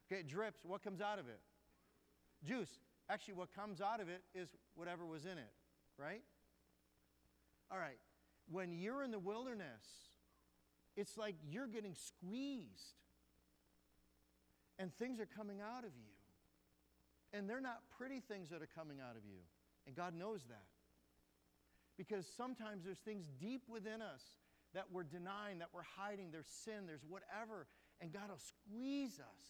Okay, 0.05 0.19
it 0.19 0.27
drips. 0.27 0.59
What 0.65 0.83
comes 0.83 0.99
out 0.99 1.19
of 1.19 1.29
it? 1.29 1.39
Juice. 2.43 2.79
Actually, 3.09 3.35
what 3.35 3.55
comes 3.55 3.79
out 3.79 4.01
of 4.01 4.09
it 4.09 4.23
is 4.35 4.49
whatever 4.75 5.05
was 5.05 5.23
in 5.23 5.37
it, 5.37 5.53
right? 5.97 6.21
All 7.71 7.77
right. 7.77 7.97
When 8.51 8.73
you're 8.73 9.03
in 9.03 9.11
the 9.11 9.19
wilderness, 9.19 9.85
it's 10.97 11.17
like 11.17 11.35
you're 11.49 11.67
getting 11.67 11.95
squeezed 11.95 12.99
and 14.77 14.93
things 14.97 15.19
are 15.19 15.27
coming 15.37 15.61
out 15.61 15.85
of 15.85 15.91
you. 15.95 16.20
And 17.33 17.49
they're 17.49 17.61
not 17.61 17.81
pretty 17.97 18.19
things 18.19 18.49
that 18.49 18.61
are 18.61 18.69
coming 18.75 18.97
out 18.99 19.15
of 19.15 19.23
you. 19.25 19.39
And 19.87 19.95
God 19.95 20.13
knows 20.13 20.41
that. 20.49 20.67
Because 21.97 22.25
sometimes 22.37 22.83
there's 22.83 22.99
things 22.99 23.29
deep 23.39 23.63
within 23.69 24.01
us 24.01 24.21
that 24.73 24.85
we're 24.91 25.03
denying, 25.03 25.59
that 25.59 25.69
we're 25.73 25.87
hiding, 25.97 26.29
there's 26.31 26.47
sin, 26.47 26.87
there's 26.87 27.05
whatever, 27.07 27.67
and 27.99 28.11
God 28.11 28.29
will 28.29 28.37
squeeze 28.37 29.19
us 29.19 29.41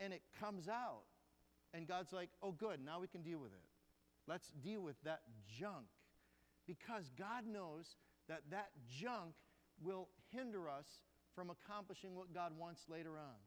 and 0.00 0.12
it 0.12 0.22
comes 0.40 0.68
out. 0.68 1.04
And 1.74 1.86
God's 1.86 2.12
like, 2.12 2.30
oh, 2.42 2.52
good, 2.52 2.84
now 2.84 3.00
we 3.00 3.06
can 3.06 3.22
deal 3.22 3.38
with 3.38 3.52
it. 3.52 3.64
Let's 4.26 4.48
deal 4.62 4.80
with 4.80 4.96
that 5.04 5.22
junk. 5.58 5.86
Because 6.66 7.10
God 7.18 7.46
knows 7.46 7.96
that 8.28 8.42
that 8.50 8.70
junk 9.00 9.34
will 9.82 10.08
hinder 10.32 10.68
us 10.68 10.86
from 11.34 11.50
accomplishing 11.50 12.14
what 12.14 12.32
God 12.32 12.52
wants 12.58 12.82
later 12.88 13.12
on. 13.12 13.40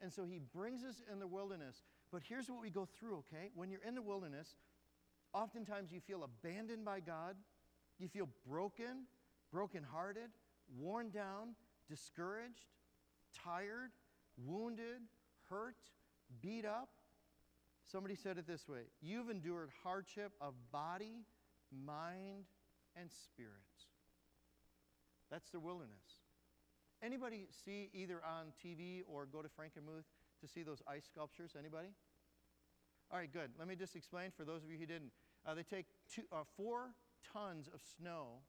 And 0.00 0.12
so 0.12 0.24
He 0.24 0.38
brings 0.38 0.84
us 0.84 1.02
in 1.12 1.18
the 1.18 1.26
wilderness. 1.26 1.82
But 2.14 2.22
here's 2.22 2.48
what 2.48 2.62
we 2.62 2.70
go 2.70 2.86
through, 2.96 3.24
okay? 3.26 3.50
When 3.56 3.72
you're 3.72 3.82
in 3.82 3.96
the 3.96 4.02
wilderness, 4.02 4.54
oftentimes 5.32 5.90
you 5.90 5.98
feel 5.98 6.22
abandoned 6.22 6.84
by 6.84 7.00
God, 7.00 7.34
you 7.98 8.06
feel 8.06 8.28
broken, 8.48 9.06
brokenhearted, 9.50 10.30
worn 10.78 11.10
down, 11.10 11.56
discouraged, 11.88 12.70
tired, 13.44 13.90
wounded, 14.46 15.02
hurt, 15.50 15.74
beat 16.40 16.64
up. 16.64 16.88
Somebody 17.82 18.14
said 18.14 18.38
it 18.38 18.46
this 18.46 18.68
way 18.68 18.82
You've 19.02 19.28
endured 19.28 19.70
hardship 19.82 20.34
of 20.40 20.54
body, 20.70 21.24
mind, 21.84 22.44
and 22.94 23.10
spirit. 23.10 23.50
That's 25.32 25.50
the 25.50 25.58
wilderness. 25.58 26.20
Anybody 27.02 27.48
see 27.64 27.90
either 27.92 28.20
on 28.24 28.52
TV 28.64 29.02
or 29.08 29.26
go 29.26 29.42
to 29.42 29.48
Frankenmuth 29.48 30.04
to 30.40 30.48
see 30.48 30.62
those 30.62 30.80
ice 30.86 31.06
sculptures? 31.06 31.56
Anybody? 31.58 31.88
All 33.14 33.20
right, 33.20 33.32
good. 33.32 33.50
Let 33.60 33.68
me 33.68 33.76
just 33.76 33.94
explain 33.94 34.32
for 34.36 34.44
those 34.44 34.64
of 34.64 34.72
you 34.72 34.76
who 34.76 34.86
didn't. 34.86 35.12
Uh, 35.46 35.54
they 35.54 35.62
take 35.62 35.86
two, 36.12 36.22
uh, 36.32 36.42
four 36.56 36.96
tons 37.32 37.68
of 37.72 37.80
snow 37.96 38.40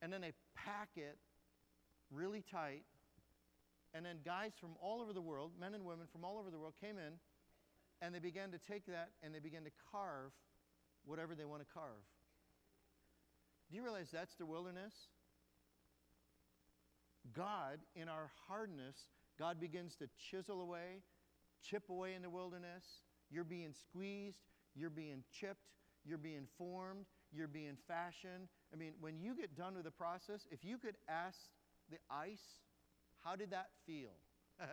and 0.00 0.12
then 0.12 0.20
they 0.20 0.32
pack 0.54 0.90
it 0.94 1.18
really 2.12 2.44
tight. 2.48 2.84
And 3.92 4.06
then 4.06 4.18
guys 4.24 4.52
from 4.60 4.76
all 4.80 5.00
over 5.00 5.12
the 5.12 5.20
world, 5.20 5.50
men 5.58 5.74
and 5.74 5.84
women 5.84 6.06
from 6.12 6.24
all 6.24 6.38
over 6.38 6.48
the 6.48 6.60
world, 6.60 6.74
came 6.80 6.96
in 6.96 7.14
and 8.00 8.14
they 8.14 8.20
began 8.20 8.52
to 8.52 8.58
take 8.58 8.86
that 8.86 9.08
and 9.20 9.34
they 9.34 9.40
began 9.40 9.64
to 9.64 9.70
carve 9.90 10.30
whatever 11.06 11.34
they 11.34 11.44
want 11.44 11.62
to 11.62 11.74
carve. 11.74 12.06
Do 13.68 13.74
you 13.76 13.82
realize 13.82 14.10
that's 14.12 14.36
the 14.36 14.46
wilderness? 14.46 14.94
God, 17.34 17.80
in 17.96 18.08
our 18.08 18.30
hardness, 18.46 18.96
God 19.40 19.58
begins 19.58 19.96
to 19.96 20.08
chisel 20.30 20.60
away, 20.60 21.02
chip 21.68 21.84
away 21.90 22.14
in 22.14 22.22
the 22.22 22.30
wilderness. 22.30 22.84
You're 23.30 23.44
being 23.44 23.72
squeezed, 23.72 24.38
you're 24.74 24.90
being 24.90 25.24
chipped, 25.32 25.72
you're 26.04 26.18
being 26.18 26.46
formed, 26.58 27.06
you're 27.32 27.48
being 27.48 27.76
fashioned. 27.88 28.48
I 28.72 28.76
mean, 28.76 28.92
when 29.00 29.18
you 29.20 29.34
get 29.34 29.56
done 29.56 29.74
with 29.74 29.84
the 29.84 29.90
process, 29.90 30.46
if 30.50 30.64
you 30.64 30.78
could 30.78 30.96
ask 31.08 31.38
the 31.90 31.98
ice, 32.10 32.60
how 33.24 33.36
did 33.36 33.50
that 33.50 33.68
feel? 33.86 34.14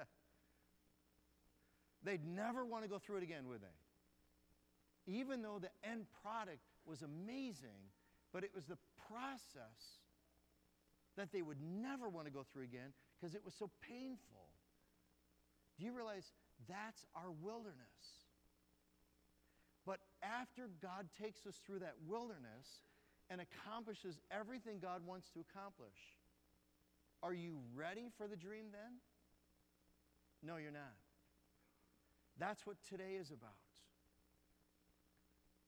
They'd 2.03 2.25
never 2.25 2.65
want 2.65 2.83
to 2.83 2.89
go 2.89 2.99
through 2.99 3.17
it 3.17 3.23
again, 3.23 3.47
would 3.47 3.61
they? 3.61 5.13
Even 5.13 5.41
though 5.41 5.59
the 5.59 5.71
end 5.89 6.05
product 6.21 6.61
was 6.85 7.01
amazing, 7.01 7.91
but 8.31 8.43
it 8.43 8.51
was 8.53 8.65
the 8.65 8.77
process 9.07 9.99
that 11.17 11.31
they 11.31 11.41
would 11.41 11.57
never 11.61 12.09
want 12.09 12.25
to 12.27 12.31
go 12.31 12.45
through 12.51 12.63
again 12.63 12.93
because 13.19 13.35
it 13.35 13.41
was 13.43 13.53
so 13.57 13.69
painful. 13.81 14.49
Do 15.77 15.85
you 15.85 15.93
realize 15.93 16.31
that's 16.67 17.05
our 17.15 17.31
wilderness? 17.41 17.77
But 19.85 19.99
after 20.21 20.69
God 20.81 21.07
takes 21.21 21.45
us 21.45 21.59
through 21.65 21.79
that 21.79 21.95
wilderness 22.07 22.81
and 23.29 23.41
accomplishes 23.41 24.19
everything 24.31 24.79
God 24.81 25.01
wants 25.05 25.29
to 25.31 25.39
accomplish, 25.39 25.97
are 27.21 27.33
you 27.33 27.59
ready 27.75 28.09
for 28.17 28.27
the 28.27 28.35
dream 28.35 28.65
then? 28.71 28.99
No, 30.41 30.57
you're 30.57 30.71
not. 30.71 30.95
That's 32.39 32.65
what 32.65 32.77
today 32.89 33.17
is 33.19 33.31
about. 33.31 33.51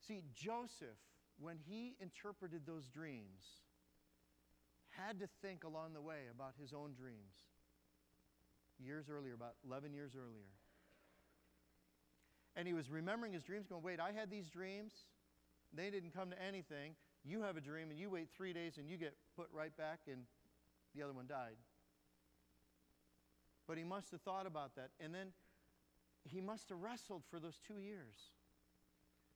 See, 0.07 0.21
Joseph 0.35 0.99
when 1.39 1.57
he 1.67 1.95
interpreted 1.99 2.61
those 2.65 2.87
dreams, 2.87 3.61
had 4.89 5.19
to 5.19 5.27
think 5.41 5.63
along 5.63 5.93
the 5.93 6.01
way 6.01 6.31
about 6.33 6.53
his 6.59 6.73
own 6.73 6.93
dreams 6.93 7.35
years 8.79 9.05
earlier, 9.09 9.33
about 9.33 9.55
11 9.65 9.93
years 9.93 10.11
earlier. 10.15 10.51
And 12.55 12.67
he 12.67 12.73
was 12.73 12.89
remembering 12.89 13.33
his 13.33 13.43
dreams, 13.43 13.67
going, 13.67 13.83
Wait, 13.83 13.99
I 13.99 14.11
had 14.11 14.29
these 14.29 14.49
dreams. 14.49 14.93
They 15.73 15.89
didn't 15.89 16.13
come 16.13 16.29
to 16.29 16.41
anything. 16.41 16.95
You 17.23 17.41
have 17.41 17.57
a 17.57 17.61
dream, 17.61 17.89
and 17.89 17.99
you 17.99 18.09
wait 18.09 18.29
three 18.35 18.53
days, 18.53 18.77
and 18.77 18.89
you 18.89 18.97
get 18.97 19.15
put 19.35 19.47
right 19.51 19.75
back, 19.75 19.99
and 20.07 20.21
the 20.95 21.03
other 21.03 21.13
one 21.13 21.27
died. 21.27 21.55
But 23.67 23.77
he 23.77 23.83
must 23.83 24.11
have 24.11 24.21
thought 24.21 24.45
about 24.45 24.75
that. 24.75 24.91
And 24.99 25.13
then 25.13 25.27
he 26.23 26.39
must 26.39 26.69
have 26.69 26.79
wrestled 26.81 27.23
for 27.29 27.39
those 27.39 27.59
two 27.67 27.79
years. 27.79 28.15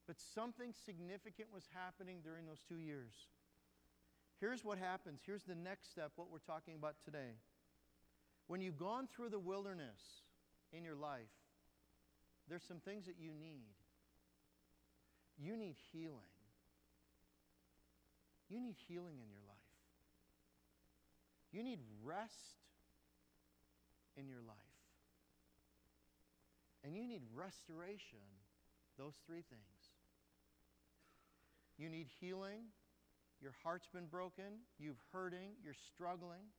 But 0.08 0.18
something 0.20 0.74
significant 0.86 1.50
was 1.54 1.64
happening 1.74 2.18
during 2.24 2.46
those 2.46 2.62
two 2.68 2.80
years. 2.80 3.14
Here's 4.40 4.64
what 4.64 4.78
happens. 4.78 5.22
Here's 5.26 5.44
the 5.44 5.56
next 5.56 5.92
step, 5.92 6.12
what 6.16 6.32
we're 6.32 6.40
talking 6.40 6.76
about 6.76 6.96
today. 7.04 7.38
When 8.48 8.62
you've 8.62 8.78
gone 8.78 9.08
through 9.08 9.30
the 9.30 9.40
wilderness 9.40 10.02
in 10.72 10.84
your 10.84 10.96
life, 10.96 11.30
there's 12.50 12.64
some 12.64 12.80
things 12.80 13.06
that 13.06 13.16
you 13.20 13.32
need. 13.32 13.76
You 15.38 15.56
need 15.56 15.76
healing. 15.92 16.36
You 18.50 18.60
need 18.60 18.76
healing 18.88 19.20
in 19.24 19.30
your 19.30 19.42
life. 19.48 19.56
You 21.52 21.64
need 21.64 21.80
rest 22.04 22.34
in 24.18 24.28
your 24.28 24.42
life. 24.48 24.58
And 26.84 26.96
you 26.96 27.08
need 27.08 27.22
restoration, 27.36 28.20
those 28.98 29.14
three 29.26 29.44
things. 29.50 29.62
You 31.78 31.90
need 31.90 32.08
healing. 32.20 32.62
Your 33.42 33.54
heart's 33.64 33.88
been 33.88 34.08
broken. 34.08 34.66
You've 34.80 35.02
hurting. 35.14 35.52
You're 35.64 35.76
struggling. 35.94 36.52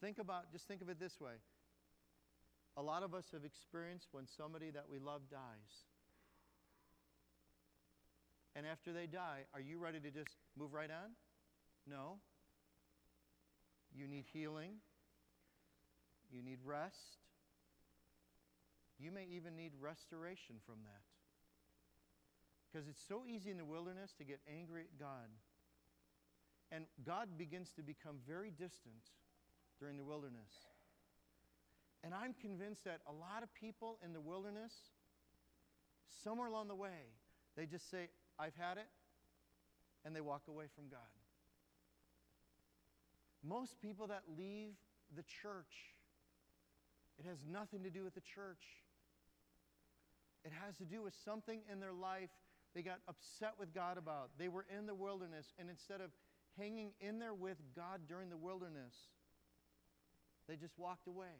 Think 0.00 0.18
about, 0.18 0.50
just 0.52 0.66
think 0.66 0.82
of 0.82 0.88
it 0.88 0.98
this 0.98 1.20
way. 1.20 1.34
A 2.76 2.82
lot 2.82 3.02
of 3.02 3.14
us 3.14 3.26
have 3.32 3.44
experienced 3.44 4.08
when 4.12 4.26
somebody 4.26 4.70
that 4.70 4.84
we 4.90 4.98
love 4.98 5.22
dies. 5.30 5.84
And 8.56 8.66
after 8.66 8.92
they 8.92 9.06
die, 9.06 9.44
are 9.52 9.60
you 9.60 9.78
ready 9.78 10.00
to 10.00 10.10
just 10.10 10.36
move 10.56 10.72
right 10.72 10.90
on? 10.90 11.10
No. 11.88 12.18
You 13.94 14.08
need 14.08 14.24
healing. 14.32 14.72
You 16.32 16.42
need 16.42 16.58
rest. 16.64 17.18
You 18.98 19.10
may 19.10 19.26
even 19.30 19.56
need 19.56 19.72
restoration 19.80 20.56
from 20.66 20.76
that. 20.84 21.02
Because 22.72 22.88
it's 22.88 23.02
so 23.06 23.22
easy 23.26 23.50
in 23.50 23.56
the 23.56 23.64
wilderness 23.64 24.12
to 24.18 24.24
get 24.24 24.40
angry 24.52 24.82
at 24.82 24.98
God. 24.98 25.30
And 26.72 26.86
God 27.06 27.38
begins 27.38 27.70
to 27.76 27.82
become 27.82 28.16
very 28.26 28.50
distant 28.50 29.12
during 29.78 29.96
the 29.96 30.04
wilderness. 30.04 30.50
And 32.04 32.12
I'm 32.12 32.34
convinced 32.34 32.84
that 32.84 33.00
a 33.08 33.12
lot 33.12 33.42
of 33.42 33.52
people 33.54 33.96
in 34.04 34.12
the 34.12 34.20
wilderness, 34.20 34.72
somewhere 36.22 36.48
along 36.48 36.68
the 36.68 36.74
way, 36.74 37.08
they 37.56 37.64
just 37.64 37.90
say, 37.90 38.08
I've 38.38 38.54
had 38.56 38.76
it, 38.76 38.88
and 40.04 40.14
they 40.14 40.20
walk 40.20 40.42
away 40.48 40.66
from 40.74 40.84
God. 40.90 41.00
Most 43.42 43.80
people 43.80 44.06
that 44.08 44.22
leave 44.36 44.74
the 45.16 45.22
church, 45.42 45.96
it 47.18 47.24
has 47.26 47.38
nothing 47.50 47.82
to 47.84 47.90
do 47.90 48.04
with 48.04 48.14
the 48.14 48.20
church. 48.34 48.62
It 50.44 50.52
has 50.66 50.76
to 50.76 50.84
do 50.84 51.02
with 51.02 51.14
something 51.24 51.60
in 51.72 51.80
their 51.80 51.92
life 51.92 52.30
they 52.74 52.82
got 52.82 52.98
upset 53.08 53.54
with 53.58 53.72
God 53.72 53.96
about. 53.96 54.30
They 54.38 54.48
were 54.48 54.66
in 54.76 54.86
the 54.86 54.94
wilderness, 54.94 55.46
and 55.58 55.70
instead 55.70 56.02
of 56.02 56.10
hanging 56.58 56.90
in 57.00 57.18
there 57.18 57.34
with 57.34 57.56
God 57.74 58.00
during 58.08 58.28
the 58.28 58.36
wilderness, 58.36 58.94
they 60.48 60.56
just 60.56 60.74
walked 60.76 61.06
away. 61.06 61.38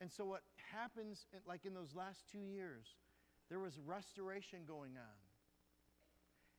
And 0.00 0.10
so, 0.12 0.24
what 0.24 0.42
happens, 0.72 1.26
like 1.46 1.64
in 1.64 1.74
those 1.74 1.94
last 1.94 2.24
two 2.30 2.42
years, 2.42 2.86
there 3.48 3.60
was 3.60 3.78
restoration 3.84 4.60
going 4.66 4.92
on. 4.96 5.18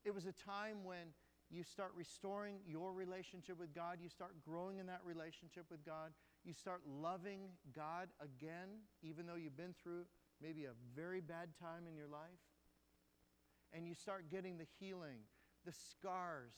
It 0.06 0.14
was 0.14 0.26
a 0.26 0.32
time 0.32 0.84
when 0.84 1.14
you 1.50 1.64
start 1.64 1.92
restoring 1.96 2.60
your 2.68 2.94
relationship 2.94 3.60
with 3.60 3.74
God, 3.74 4.00
you 4.02 4.10
start 4.10 4.32
growing 4.44 4.80
in 4.80 4.88
that 4.88 5.02
relationship 5.06 5.66
with 5.70 5.86
God, 5.86 6.12
you 6.44 6.54
start 6.54 6.82
loving 6.86 7.40
God 7.76 8.10
again, 8.20 8.84
even 9.02 9.26
though 9.26 9.36
you've 9.36 9.58
been 9.58 9.76
through 9.82 10.06
maybe 10.42 10.66
a 10.66 10.76
very 10.96 11.22
bad 11.22 11.50
time 11.60 11.88
in 11.88 11.96
your 11.96 12.08
life, 12.08 12.42
and 13.74 13.88
you 13.88 13.94
start 13.94 14.30
getting 14.30 14.58
the 14.58 14.68
healing, 14.80 15.20
the 15.66 15.74
scars. 15.74 16.56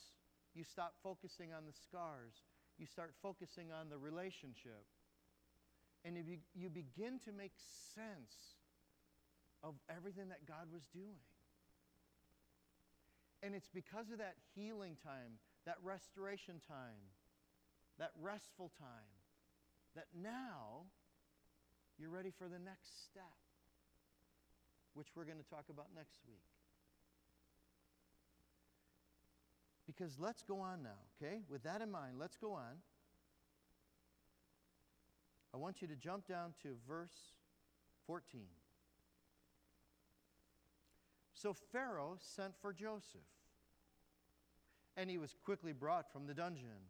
You 0.53 0.63
stop 0.63 0.93
focusing 1.03 1.53
on 1.53 1.65
the 1.65 1.74
scars. 1.74 2.33
You 2.77 2.86
start 2.86 3.13
focusing 3.21 3.71
on 3.71 3.89
the 3.89 3.98
relationship. 3.98 4.86
And 6.06 6.15
you, 6.15 6.24
be, 6.24 6.39
you 6.56 6.70
begin 6.70 7.20
to 7.25 7.32
make 7.32 7.51
sense 7.96 8.56
of 9.63 9.75
everything 9.89 10.29
that 10.29 10.48
God 10.48 10.72
was 10.72 10.88
doing. 10.94 11.20
And 13.44 13.56
it's 13.56 13.70
because 13.74 14.12
of 14.12 14.18
that 14.20 14.36
healing 14.56 14.96
time, 15.03 15.39
that 15.65 15.77
restoration 15.84 16.62
time, 16.68 17.12
that 17.98 18.12
restful 18.22 18.72
time, 18.79 19.12
that 19.96 20.08
now 20.15 20.88
you're 21.98 22.10
ready 22.10 22.32
for 22.38 22.48
the 22.48 22.60
next 22.60 23.06
step, 23.06 23.24
which 24.94 25.08
we're 25.15 25.25
going 25.25 25.38
to 25.38 25.50
talk 25.50 25.65
about 25.70 25.88
next 25.96 26.20
week. 26.27 26.44
Because 29.86 30.20
let's 30.20 30.44
go 30.44 30.60
on 30.60 30.84
now, 30.84 31.00
okay? 31.18 31.39
With 31.50 31.63
that 31.63 31.82
in 31.82 31.91
mind, 31.91 32.20
let's 32.20 32.38
go 32.38 32.53
on. 32.53 32.84
I 35.53 35.58
want 35.58 35.82
you 35.82 35.88
to 35.88 35.96
jump 35.96 36.27
down 36.27 36.53
to 36.63 36.75
verse 36.88 37.34
14. 38.06 38.41
So 41.34 41.56
Pharaoh 41.72 42.18
sent 42.20 42.53
for 42.62 42.74
Joseph, 42.74 43.22
and 44.98 45.10
he 45.10 45.18
was 45.18 45.36
quickly 45.44 45.72
brought 45.72 46.12
from 46.12 46.27
the 46.27 46.34
dungeon. 46.34 46.89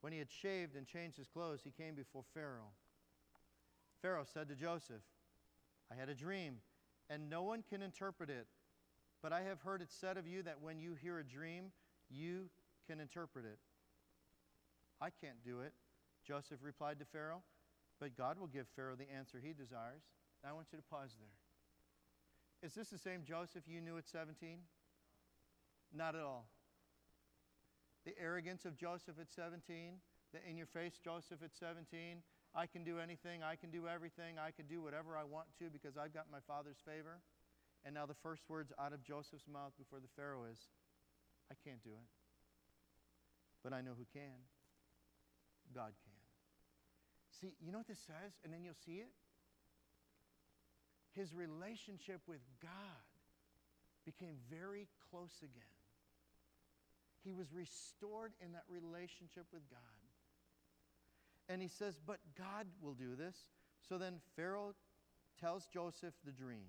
When 0.00 0.12
he 0.12 0.18
had 0.18 0.30
shaved 0.30 0.76
and 0.76 0.86
changed 0.86 1.16
his 1.16 1.28
clothes, 1.28 1.60
he 1.64 1.70
came 1.70 1.94
before 1.94 2.24
Pharaoh. 2.34 2.72
Pharaoh 4.02 4.26
said 4.30 4.48
to 4.48 4.54
Joseph, 4.54 5.02
I 5.90 5.94
had 5.94 6.08
a 6.08 6.14
dream, 6.14 6.56
and 7.08 7.30
no 7.30 7.42
one 7.42 7.62
can 7.68 7.80
interpret 7.80 8.28
it. 8.28 8.46
But 9.22 9.32
I 9.32 9.42
have 9.42 9.60
heard 9.60 9.80
it 9.80 9.90
said 9.90 10.18
of 10.18 10.26
you 10.26 10.42
that 10.42 10.60
when 10.60 10.78
you 10.78 10.94
hear 10.94 11.18
a 11.18 11.24
dream, 11.24 11.66
you 12.10 12.50
can 12.86 13.00
interpret 13.00 13.46
it. 13.46 13.58
I 15.00 15.08
can't 15.08 15.42
do 15.42 15.60
it, 15.60 15.72
Joseph 16.26 16.58
replied 16.62 16.98
to 16.98 17.04
Pharaoh, 17.04 17.42
but 18.04 18.20
God 18.20 18.38
will 18.38 18.52
give 18.52 18.66
Pharaoh 18.76 19.00
the 19.00 19.08
answer 19.08 19.40
he 19.40 19.56
desires. 19.56 20.04
Now 20.44 20.50
I 20.50 20.52
want 20.52 20.68
you 20.70 20.76
to 20.76 20.84
pause 20.84 21.16
there. 21.16 21.32
Is 22.60 22.76
this 22.76 22.92
the 22.92 23.00
same 23.00 23.24
Joseph 23.24 23.64
you 23.64 23.80
knew 23.80 23.96
at 23.96 24.06
17? 24.06 24.60
Not 25.88 26.14
at 26.14 26.20
all. 26.20 26.44
The 28.04 28.12
arrogance 28.20 28.66
of 28.66 28.76
Joseph 28.76 29.16
at 29.18 29.32
17, 29.32 29.96
the 30.34 30.38
in 30.44 30.58
your 30.58 30.66
face 30.66 31.00
Joseph 31.02 31.40
at 31.42 31.56
17, 31.56 32.20
I 32.54 32.66
can 32.66 32.84
do 32.84 32.98
anything, 33.00 33.42
I 33.42 33.56
can 33.56 33.70
do 33.70 33.88
everything, 33.88 34.36
I 34.36 34.50
can 34.50 34.66
do 34.66 34.82
whatever 34.82 35.16
I 35.16 35.24
want 35.24 35.48
to 35.60 35.70
because 35.72 35.96
I've 35.96 36.12
got 36.12 36.26
my 36.30 36.44
father's 36.46 36.84
favor. 36.84 37.24
And 37.86 37.94
now 37.94 38.04
the 38.04 38.20
first 38.20 38.42
words 38.50 38.70
out 38.78 38.92
of 38.92 39.02
Joseph's 39.02 39.48
mouth 39.48 39.72
before 39.78 40.00
the 40.00 40.12
Pharaoh 40.14 40.44
is, 40.52 40.60
I 41.50 41.54
can't 41.64 41.82
do 41.82 41.96
it. 41.96 42.08
But 43.62 43.72
I 43.72 43.80
know 43.80 43.96
who 43.96 44.04
can. 44.12 44.44
God 45.72 45.96
can. 46.03 46.03
See, 47.40 47.54
you 47.60 47.72
know 47.72 47.78
what 47.78 47.88
this 47.88 48.02
says? 48.06 48.32
And 48.44 48.52
then 48.52 48.64
you'll 48.64 48.74
see 48.86 48.98
it. 48.98 49.10
His 51.14 51.32
relationship 51.32 52.20
with 52.26 52.40
God 52.60 52.70
became 54.04 54.36
very 54.50 54.88
close 55.10 55.38
again. 55.38 55.62
He 57.22 57.32
was 57.32 57.52
restored 57.52 58.32
in 58.44 58.52
that 58.52 58.64
relationship 58.68 59.46
with 59.52 59.62
God. 59.70 59.78
And 61.48 61.62
he 61.62 61.68
says, 61.68 61.98
But 62.04 62.18
God 62.36 62.66
will 62.82 62.94
do 62.94 63.16
this. 63.16 63.36
So 63.88 63.98
then 63.98 64.20
Pharaoh 64.36 64.74
tells 65.40 65.66
Joseph 65.66 66.14
the 66.24 66.32
dream. 66.32 66.68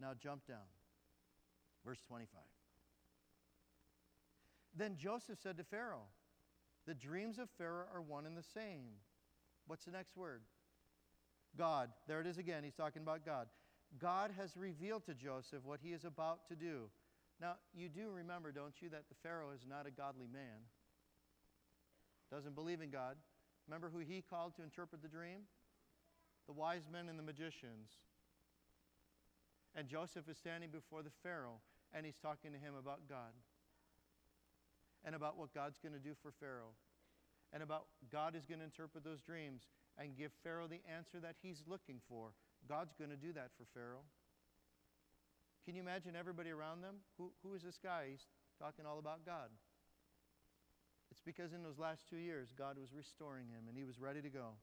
Now 0.00 0.12
jump 0.20 0.46
down. 0.46 0.66
Verse 1.84 2.00
25. 2.08 2.40
Then 4.76 4.96
Joseph 4.98 5.38
said 5.42 5.56
to 5.58 5.64
Pharaoh, 5.64 6.08
The 6.86 6.94
dreams 6.94 7.38
of 7.38 7.48
Pharaoh 7.56 7.86
are 7.92 8.02
one 8.02 8.26
and 8.26 8.36
the 8.36 8.42
same. 8.42 8.98
What's 9.66 9.84
the 9.84 9.90
next 9.90 10.16
word? 10.16 10.42
God. 11.56 11.90
There 12.06 12.20
it 12.20 12.26
is 12.26 12.38
again. 12.38 12.62
He's 12.64 12.74
talking 12.74 13.02
about 13.02 13.24
God. 13.24 13.48
God 13.98 14.30
has 14.38 14.56
revealed 14.56 15.06
to 15.06 15.14
Joseph 15.14 15.64
what 15.64 15.80
he 15.82 15.92
is 15.92 16.04
about 16.04 16.48
to 16.48 16.56
do. 16.56 16.90
Now, 17.40 17.54
you 17.74 17.88
do 17.88 18.10
remember, 18.10 18.50
don't 18.52 18.74
you, 18.80 18.88
that 18.90 19.04
the 19.08 19.14
Pharaoh 19.22 19.50
is 19.54 19.60
not 19.68 19.86
a 19.86 19.90
godly 19.90 20.26
man, 20.32 20.64
doesn't 22.30 22.54
believe 22.54 22.80
in 22.80 22.90
God. 22.90 23.16
Remember 23.68 23.90
who 23.92 23.98
he 23.98 24.22
called 24.28 24.56
to 24.56 24.62
interpret 24.62 25.02
the 25.02 25.08
dream? 25.08 25.46
The 26.46 26.52
wise 26.52 26.88
men 26.90 27.08
and 27.08 27.18
the 27.18 27.22
magicians. 27.22 27.90
And 29.74 29.88
Joseph 29.88 30.28
is 30.28 30.38
standing 30.38 30.70
before 30.70 31.02
the 31.02 31.10
Pharaoh, 31.22 31.60
and 31.92 32.06
he's 32.06 32.16
talking 32.16 32.52
to 32.52 32.58
him 32.58 32.74
about 32.78 33.00
God 33.08 33.34
and 35.04 35.14
about 35.14 35.38
what 35.38 35.52
God's 35.52 35.78
going 35.78 35.92
to 35.92 36.00
do 36.00 36.14
for 36.22 36.32
Pharaoh 36.40 36.74
and 37.56 37.62
about 37.62 37.86
God 38.12 38.36
is 38.36 38.44
going 38.44 38.58
to 38.58 38.68
interpret 38.68 39.02
those 39.02 39.24
dreams 39.24 39.62
and 39.96 40.12
give 40.12 40.28
Pharaoh 40.44 40.68
the 40.68 40.84
answer 40.84 41.16
that 41.24 41.36
he's 41.40 41.64
looking 41.66 42.04
for. 42.06 42.36
God's 42.68 42.92
going 42.92 43.08
to 43.08 43.16
do 43.16 43.32
that 43.32 43.48
for 43.56 43.64
Pharaoh. 43.72 44.04
Can 45.64 45.74
you 45.74 45.80
imagine 45.80 46.12
everybody 46.12 46.50
around 46.50 46.82
them? 46.82 46.96
Who, 47.16 47.32
who 47.42 47.54
is 47.54 47.62
this 47.62 47.78
guy? 47.82 48.08
He's 48.10 48.28
talking 48.60 48.84
all 48.84 48.98
about 48.98 49.24
God. 49.24 49.48
It's 51.10 51.22
because 51.24 51.54
in 51.54 51.62
those 51.62 51.78
last 51.78 52.04
two 52.10 52.20
years, 52.20 52.52
God 52.58 52.76
was 52.76 52.92
restoring 52.92 53.48
him 53.48 53.64
and 53.68 53.76
he 53.76 53.84
was 53.84 53.98
ready 53.98 54.20
to 54.20 54.28
go. 54.28 54.60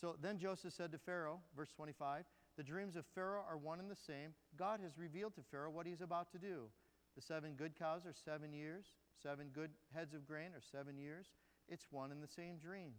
So 0.00 0.16
then 0.22 0.38
Joseph 0.38 0.72
said 0.72 0.90
to 0.92 0.98
Pharaoh, 0.98 1.40
verse 1.54 1.68
25, 1.76 2.24
The 2.56 2.62
dreams 2.62 2.96
of 2.96 3.04
Pharaoh 3.14 3.44
are 3.46 3.58
one 3.58 3.78
and 3.78 3.90
the 3.90 4.04
same. 4.06 4.32
God 4.56 4.80
has 4.82 4.96
revealed 4.96 5.34
to 5.34 5.42
Pharaoh 5.50 5.70
what 5.70 5.84
he's 5.84 6.00
about 6.00 6.32
to 6.32 6.38
do. 6.38 6.72
The 7.14 7.20
seven 7.20 7.52
good 7.58 7.78
cows 7.78 8.06
are 8.06 8.14
seven 8.24 8.54
years, 8.54 8.86
seven 9.22 9.48
good 9.52 9.70
heads 9.94 10.14
of 10.14 10.26
grain 10.26 10.52
are 10.54 10.62
seven 10.72 10.98
years. 10.98 11.26
It's 11.68 11.86
one 11.90 12.12
and 12.12 12.22
the 12.22 12.28
same 12.28 12.58
dream. 12.58 12.92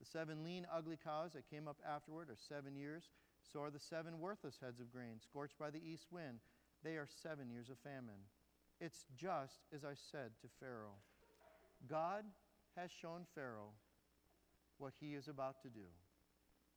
The 0.00 0.06
seven 0.06 0.44
lean, 0.44 0.66
ugly 0.72 0.98
cows 1.02 1.32
that 1.32 1.50
came 1.50 1.66
up 1.68 1.78
afterward 1.86 2.30
are 2.30 2.36
seven 2.36 2.76
years. 2.76 3.10
So 3.52 3.62
are 3.62 3.70
the 3.70 3.78
seven 3.78 4.20
worthless 4.20 4.58
heads 4.62 4.80
of 4.80 4.92
grain, 4.92 5.20
scorched 5.20 5.58
by 5.58 5.70
the 5.70 5.80
east 5.84 6.06
wind. 6.10 6.40
They 6.84 6.96
are 6.96 7.08
seven 7.22 7.50
years 7.50 7.70
of 7.70 7.78
famine. 7.78 8.22
It's 8.80 9.04
just 9.16 9.60
as 9.74 9.84
I 9.84 9.94
said 9.94 10.30
to 10.42 10.48
Pharaoh. 10.60 10.98
God 11.88 12.24
has 12.76 12.90
shown 12.90 13.22
Pharaoh 13.34 13.72
what 14.78 14.92
he 15.00 15.14
is 15.14 15.28
about 15.28 15.60
to 15.62 15.68
do. 15.68 15.86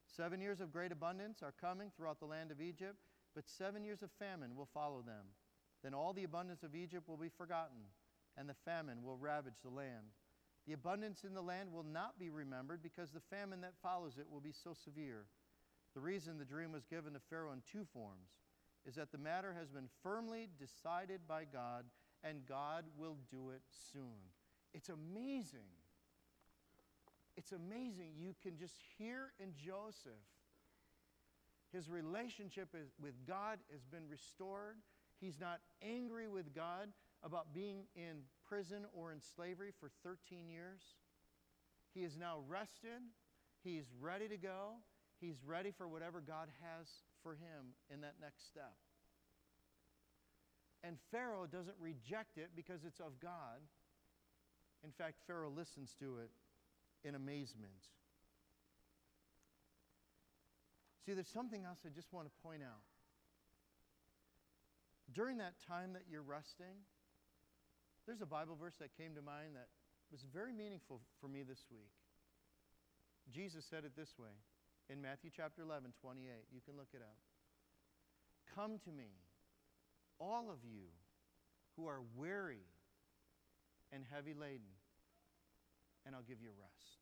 Seven 0.08 0.42
years 0.42 0.60
of 0.60 0.74
great 0.74 0.92
abundance 0.92 1.42
are 1.44 1.54
coming 1.62 1.92
throughout 1.96 2.20
the 2.20 2.26
land 2.26 2.52
of 2.52 2.62
Egypt, 2.62 2.98
but 3.36 3.48
seven 3.48 3.84
years 3.84 4.02
of 4.02 4.10
famine 4.20 4.56
will 4.56 4.68
follow 4.74 5.02
them. 5.02 5.26
Then 5.84 5.94
all 5.94 6.14
the 6.14 6.24
abundance 6.24 6.64
of 6.64 6.76
Egypt 6.76 7.08
will 7.08 7.18
be 7.18 7.30
forgotten, 7.30 7.78
and 8.38 8.48
the 8.48 8.56
famine 8.66 9.04
will 9.04 9.18
ravage 9.18 9.60
the 9.64 9.70
land. 9.70 10.14
The 10.68 10.74
abundance 10.74 11.24
in 11.24 11.34
the 11.34 11.42
land 11.42 11.72
will 11.72 11.84
not 11.84 12.20
be 12.20 12.30
remembered 12.30 12.84
because 12.84 13.12
the 13.12 13.36
famine 13.36 13.62
that 13.62 13.74
follows 13.82 14.18
it 14.20 14.30
will 14.32 14.40
be 14.40 14.54
so 14.54 14.74
severe. 14.74 15.26
The 15.94 16.02
reason 16.02 16.38
the 16.38 16.46
dream 16.46 16.72
was 16.72 16.86
given 16.86 17.14
to 17.14 17.20
Pharaoh 17.30 17.52
in 17.52 17.62
two 17.72 17.86
forms 17.94 18.30
is 18.88 18.96
that 18.96 19.12
the 19.12 19.18
matter 19.18 19.54
has 19.58 19.70
been 19.70 19.90
firmly 20.02 20.50
decided 20.60 21.22
by 21.28 21.44
God, 21.46 21.86
and 22.24 22.46
God 22.48 22.86
will 22.98 23.18
do 23.30 23.50
it 23.52 23.62
soon. 23.94 24.18
It's 24.74 24.90
amazing. 24.90 25.70
It's 27.38 27.52
amazing. 27.52 28.14
You 28.18 28.34
can 28.42 28.58
just 28.58 28.76
hear 28.98 29.34
in 29.40 29.54
Joseph 29.56 30.14
his 31.74 31.90
relationship 31.90 32.76
with 33.02 33.14
God 33.26 33.60
has 33.72 33.86
been 33.86 34.08
restored. 34.10 34.78
He's 35.20 35.40
not 35.40 35.60
angry 35.82 36.28
with 36.28 36.54
God 36.54 36.90
about 37.24 37.54
being 37.54 37.86
in 37.96 38.24
prison 38.48 38.86
or 38.94 39.12
in 39.12 39.20
slavery 39.36 39.72
for 39.80 39.90
13 40.04 40.50
years. 40.50 40.82
He 41.94 42.02
is 42.02 42.18
now 42.18 42.40
rested. 42.48 43.02
He's 43.64 43.86
ready 44.00 44.28
to 44.28 44.38
go. 44.38 44.82
He's 45.20 45.38
ready 45.46 45.72
for 45.78 45.88
whatever 45.88 46.22
God 46.22 46.48
has 46.62 46.88
for 47.22 47.34
him 47.34 47.76
in 47.94 48.02
that 48.02 48.16
next 48.20 48.48
step. 48.48 48.74
And 50.84 50.98
Pharaoh 51.12 51.46
doesn't 51.46 51.76
reject 51.80 52.38
it 52.38 52.50
because 52.56 52.82
it's 52.86 53.00
of 53.00 53.20
God. 53.22 53.62
In 54.84 54.92
fact, 54.92 55.18
Pharaoh 55.28 55.52
listens 55.56 55.94
to 56.00 56.18
it 56.18 56.32
in 57.08 57.14
amazement. 57.14 57.86
See, 61.06 61.14
there's 61.14 61.28
something 61.28 61.66
else 61.66 61.80
I 61.86 61.90
just 61.90 62.12
want 62.12 62.28
to 62.28 62.32
point 62.42 62.64
out 62.64 62.82
during 65.14 65.38
that 65.38 65.54
time 65.68 65.94
that 65.94 66.04
you're 66.10 66.22
resting, 66.22 66.86
there's 68.06 68.22
a 68.22 68.30
Bible 68.30 68.58
verse 68.60 68.76
that 68.80 68.96
came 68.98 69.16
to 69.16 69.22
mind 69.22 69.56
that 69.56 69.68
was 70.12 70.26
very 70.34 70.52
meaningful 70.52 71.02
for 71.20 71.28
me 71.28 71.44
this 71.44 71.64
week. 71.72 71.94
Jesus 73.32 73.64
said 73.70 73.86
it 73.86 73.96
this 73.96 74.12
way 74.18 74.34
in 74.90 75.02
Matthew 75.02 75.30
chapter 75.30 75.62
11, 75.62 75.94
28. 76.02 76.28
You 76.52 76.62
can 76.66 76.76
look 76.76 76.92
it 76.94 77.02
up. 77.02 77.18
Come 78.56 78.80
to 78.84 78.92
me, 78.92 79.08
all 80.20 80.52
of 80.52 80.60
you 80.68 80.92
who 81.78 81.88
are 81.88 82.02
weary 82.18 82.68
and 83.94 84.04
heavy 84.12 84.34
laden, 84.34 84.76
and 86.06 86.16
I'll 86.16 86.28
give 86.28 86.42
you 86.42 86.50
rest. 86.60 87.00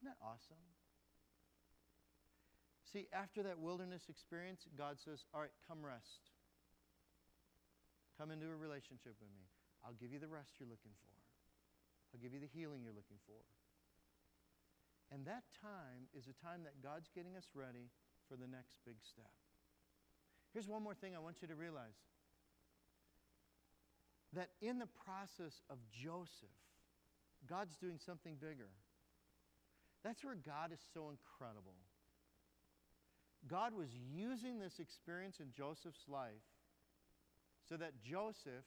Isn't 0.00 0.10
that 0.10 0.18
awesome? 0.24 0.58
See, 2.92 3.06
after 3.12 3.44
that 3.44 3.58
wilderness 3.60 4.02
experience, 4.08 4.66
God 4.76 4.96
says, 5.04 5.22
All 5.32 5.40
right, 5.40 5.54
come 5.68 5.84
rest. 5.84 6.34
Come 8.18 8.30
into 8.30 8.46
a 8.46 8.56
relationship 8.56 9.14
with 9.20 9.30
me. 9.38 9.46
I'll 9.84 9.96
give 9.96 10.12
you 10.12 10.18
the 10.18 10.30
rest 10.30 10.58
you're 10.60 10.68
looking 10.68 10.94
for, 11.00 11.14
I'll 12.12 12.22
give 12.22 12.32
you 12.32 12.40
the 12.40 12.50
healing 12.50 12.82
you're 12.82 12.96
looking 12.96 13.20
for. 13.26 13.40
And 15.10 15.26
that 15.26 15.42
time 15.58 16.06
is 16.14 16.30
a 16.30 16.36
time 16.38 16.62
that 16.62 16.78
God's 16.82 17.10
getting 17.10 17.34
us 17.34 17.50
ready 17.54 17.90
for 18.28 18.38
the 18.38 18.46
next 18.46 18.78
big 18.86 18.94
step. 19.02 19.34
Here's 20.54 20.68
one 20.68 20.82
more 20.82 20.94
thing 20.94 21.16
I 21.16 21.18
want 21.18 21.42
you 21.42 21.48
to 21.48 21.54
realize 21.54 21.98
that 24.32 24.50
in 24.62 24.78
the 24.78 24.86
process 25.04 25.62
of 25.68 25.78
Joseph, 25.90 26.54
God's 27.48 27.76
doing 27.76 27.98
something 27.98 28.36
bigger. 28.40 28.70
That's 30.04 30.24
where 30.24 30.36
God 30.36 30.72
is 30.72 30.78
so 30.94 31.10
incredible. 31.10 31.74
God 33.48 33.74
was 33.74 33.88
using 34.14 34.58
this 34.58 34.78
experience 34.78 35.40
in 35.40 35.50
Joseph's 35.50 36.06
life 36.08 36.46
so 37.68 37.76
that 37.76 38.00
Joseph 38.02 38.66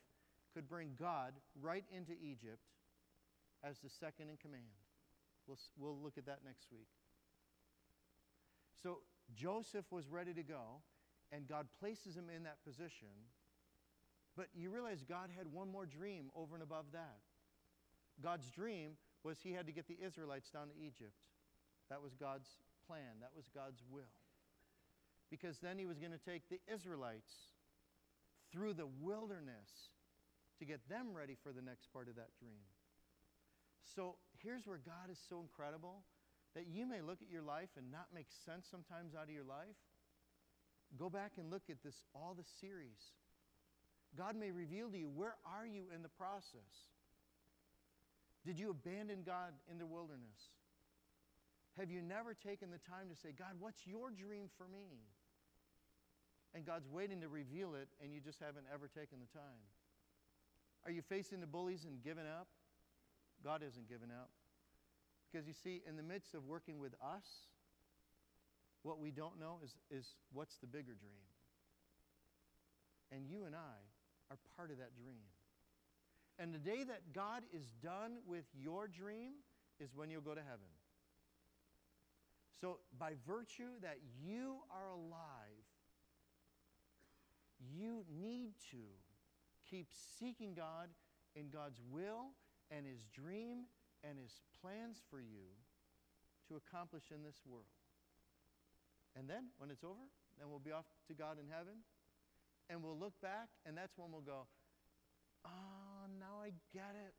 could 0.54 0.70
bring 0.70 0.92
God 1.00 1.34
right 1.62 1.86
into 1.96 2.14
Egypt 2.14 2.64
as 3.64 3.80
the 3.80 3.90
second 3.90 4.30
in 4.30 4.38
command. 4.38 4.64
We'll, 5.48 5.58
we'll 5.78 5.98
look 6.02 6.18
at 6.18 6.26
that 6.26 6.40
next 6.46 6.68
week. 6.72 6.88
So 8.82 9.00
Joseph 9.36 9.86
was 9.92 10.10
ready 10.10 10.34
to 10.34 10.44
go, 10.44 10.82
and 11.32 11.48
God 11.48 11.68
places 11.80 12.16
him 12.16 12.30
in 12.34 12.44
that 12.44 12.64
position. 12.64 13.12
But 14.36 14.48
you 14.54 14.70
realize 14.70 15.04
God 15.08 15.30
had 15.36 15.48
one 15.52 15.72
more 15.72 15.86
dream 15.86 16.30
over 16.36 16.56
and 16.56 16.64
above 16.64 16.86
that. 16.94 17.20
God's 18.22 18.50
dream 18.50 18.92
was 19.24 19.38
he 19.42 19.54
had 19.54 19.66
to 19.68 19.72
get 19.72 19.88
the 19.88 19.98
Israelites 20.06 20.50
down 20.50 20.68
to 20.68 20.76
Egypt. 20.76 21.16
That 21.90 22.02
was 22.02 22.14
God's 22.14 22.48
plan, 22.88 23.22
that 23.22 23.32
was 23.36 23.46
God's 23.54 23.82
will. 23.90 24.04
Because 25.30 25.58
then 25.60 25.78
he 25.78 25.86
was 25.86 25.98
going 25.98 26.12
to 26.12 26.30
take 26.30 26.50
the 26.50 26.60
Israelites 26.72 27.32
through 28.52 28.74
the 28.74 28.88
wilderness 29.02 29.90
to 30.64 30.72
get 30.72 30.88
them 30.88 31.12
ready 31.12 31.36
for 31.44 31.52
the 31.52 31.62
next 31.62 31.92
part 31.92 32.08
of 32.08 32.16
that 32.16 32.32
dream. 32.40 32.64
So 33.84 34.16
here's 34.40 34.64
where 34.64 34.80
God 34.80 35.12
is 35.12 35.20
so 35.28 35.44
incredible 35.44 36.08
that 36.56 36.72
you 36.72 36.88
may 36.88 37.02
look 37.04 37.20
at 37.20 37.28
your 37.28 37.44
life 37.44 37.70
and 37.76 37.92
not 37.92 38.08
make 38.16 38.32
sense 38.46 38.64
sometimes 38.72 39.12
out 39.12 39.28
of 39.28 39.36
your 39.36 39.44
life. 39.44 39.76
Go 40.96 41.10
back 41.10 41.34
and 41.36 41.52
look 41.52 41.68
at 41.70 41.84
this 41.84 42.06
all 42.16 42.32
the 42.38 42.48
series. 42.62 43.12
God 44.16 44.40
may 44.40 44.52
reveal 44.52 44.90
to 44.90 44.98
you 44.98 45.10
where 45.10 45.36
are 45.44 45.68
you 45.68 45.92
in 45.94 46.02
the 46.02 46.16
process? 46.16 46.88
Did 48.46 48.60
you 48.60 48.70
abandon 48.70 49.24
God 49.26 49.52
in 49.70 49.78
the 49.80 49.86
wilderness? 49.86 50.54
Have 51.78 51.90
you 51.90 52.02
never 52.02 52.36
taken 52.38 52.70
the 52.70 52.80
time 52.88 53.10
to 53.10 53.18
say, 53.18 53.34
God, 53.36 53.58
what's 53.60 53.84
your 53.84 54.12
dream 54.12 54.48
for 54.58 54.68
me? 54.70 55.02
And 56.54 56.64
God's 56.64 56.88
waiting 56.88 57.20
to 57.22 57.28
reveal 57.28 57.74
it, 57.74 57.90
and 57.98 58.14
you 58.14 58.22
just 58.22 58.40
haven't 58.40 58.70
ever 58.72 58.88
taken 58.88 59.18
the 59.18 59.32
time. 59.34 59.66
Are 60.86 60.92
you 60.92 61.02
facing 61.02 61.40
the 61.40 61.48
bullies 61.48 61.86
and 61.86 62.04
giving 62.04 62.26
up? 62.26 62.48
God 63.44 63.62
isn't 63.68 63.88
giving 63.88 64.10
up. 64.12 64.30
Because 65.32 65.48
you 65.48 65.54
see, 65.54 65.82
in 65.88 65.96
the 65.96 66.04
midst 66.04 66.36
of 66.36 66.46
working 66.46 66.80
with 66.80 66.94
us, 67.02 67.26
what 68.84 69.00
we 69.00 69.12
don't 69.12 69.40
know 69.40 69.60
is, 69.64 69.76
is 69.90 70.16
what's 70.34 70.58
the 70.58 70.68
bigger 70.68 70.94
dream. 70.94 71.24
And 73.12 73.26
you 73.26 73.46
and 73.46 73.56
I 73.56 73.80
are 74.30 74.38
part 74.56 74.72
of 74.72 74.78
that 74.78 74.96
dream. 74.96 75.24
And 76.40 76.54
the 76.54 76.60
day 76.60 76.84
that 76.84 77.14
God 77.14 77.44
is 77.54 77.64
done 77.82 78.18
with 78.28 78.46
your 78.60 78.88
dream 78.88 79.34
is 79.80 79.96
when 79.96 80.10
you'll 80.10 80.22
go 80.22 80.36
to 80.36 80.42
heaven. 80.42 80.70
So, 82.60 82.80
by 82.98 83.14
virtue 83.28 83.80
that 83.82 83.98
you 84.24 84.58
are 84.72 84.88
alive, 84.88 85.68
you 87.76 88.06
need 88.22 88.54
to 88.72 88.78
keep 89.74 89.90
seeking 89.90 90.54
God 90.54 90.94
in 91.34 91.50
God's 91.50 91.82
will 91.90 92.38
and 92.70 92.86
his 92.86 93.10
dream 93.10 93.66
and 94.06 94.20
his 94.22 94.46
plans 94.62 95.02
for 95.10 95.18
you 95.18 95.50
to 96.48 96.62
accomplish 96.62 97.10
in 97.10 97.26
this 97.26 97.42
world. 97.42 97.74
And 99.18 99.26
then, 99.26 99.50
when 99.58 99.72
it's 99.74 99.84
over, 99.84 100.06
then 100.38 100.50
we'll 100.50 100.62
be 100.62 100.72
off 100.72 100.86
to 101.08 101.14
God 101.14 101.42
in 101.42 101.50
heaven. 101.50 101.82
And 102.70 102.84
we'll 102.84 102.98
look 102.98 103.18
back, 103.22 103.50
and 103.66 103.76
that's 103.76 103.98
when 103.98 104.12
we'll 104.12 104.26
go, 104.26 104.46
oh, 105.46 106.06
now 106.20 106.42
I 106.42 106.54
get 106.74 106.94
it. 106.94 107.14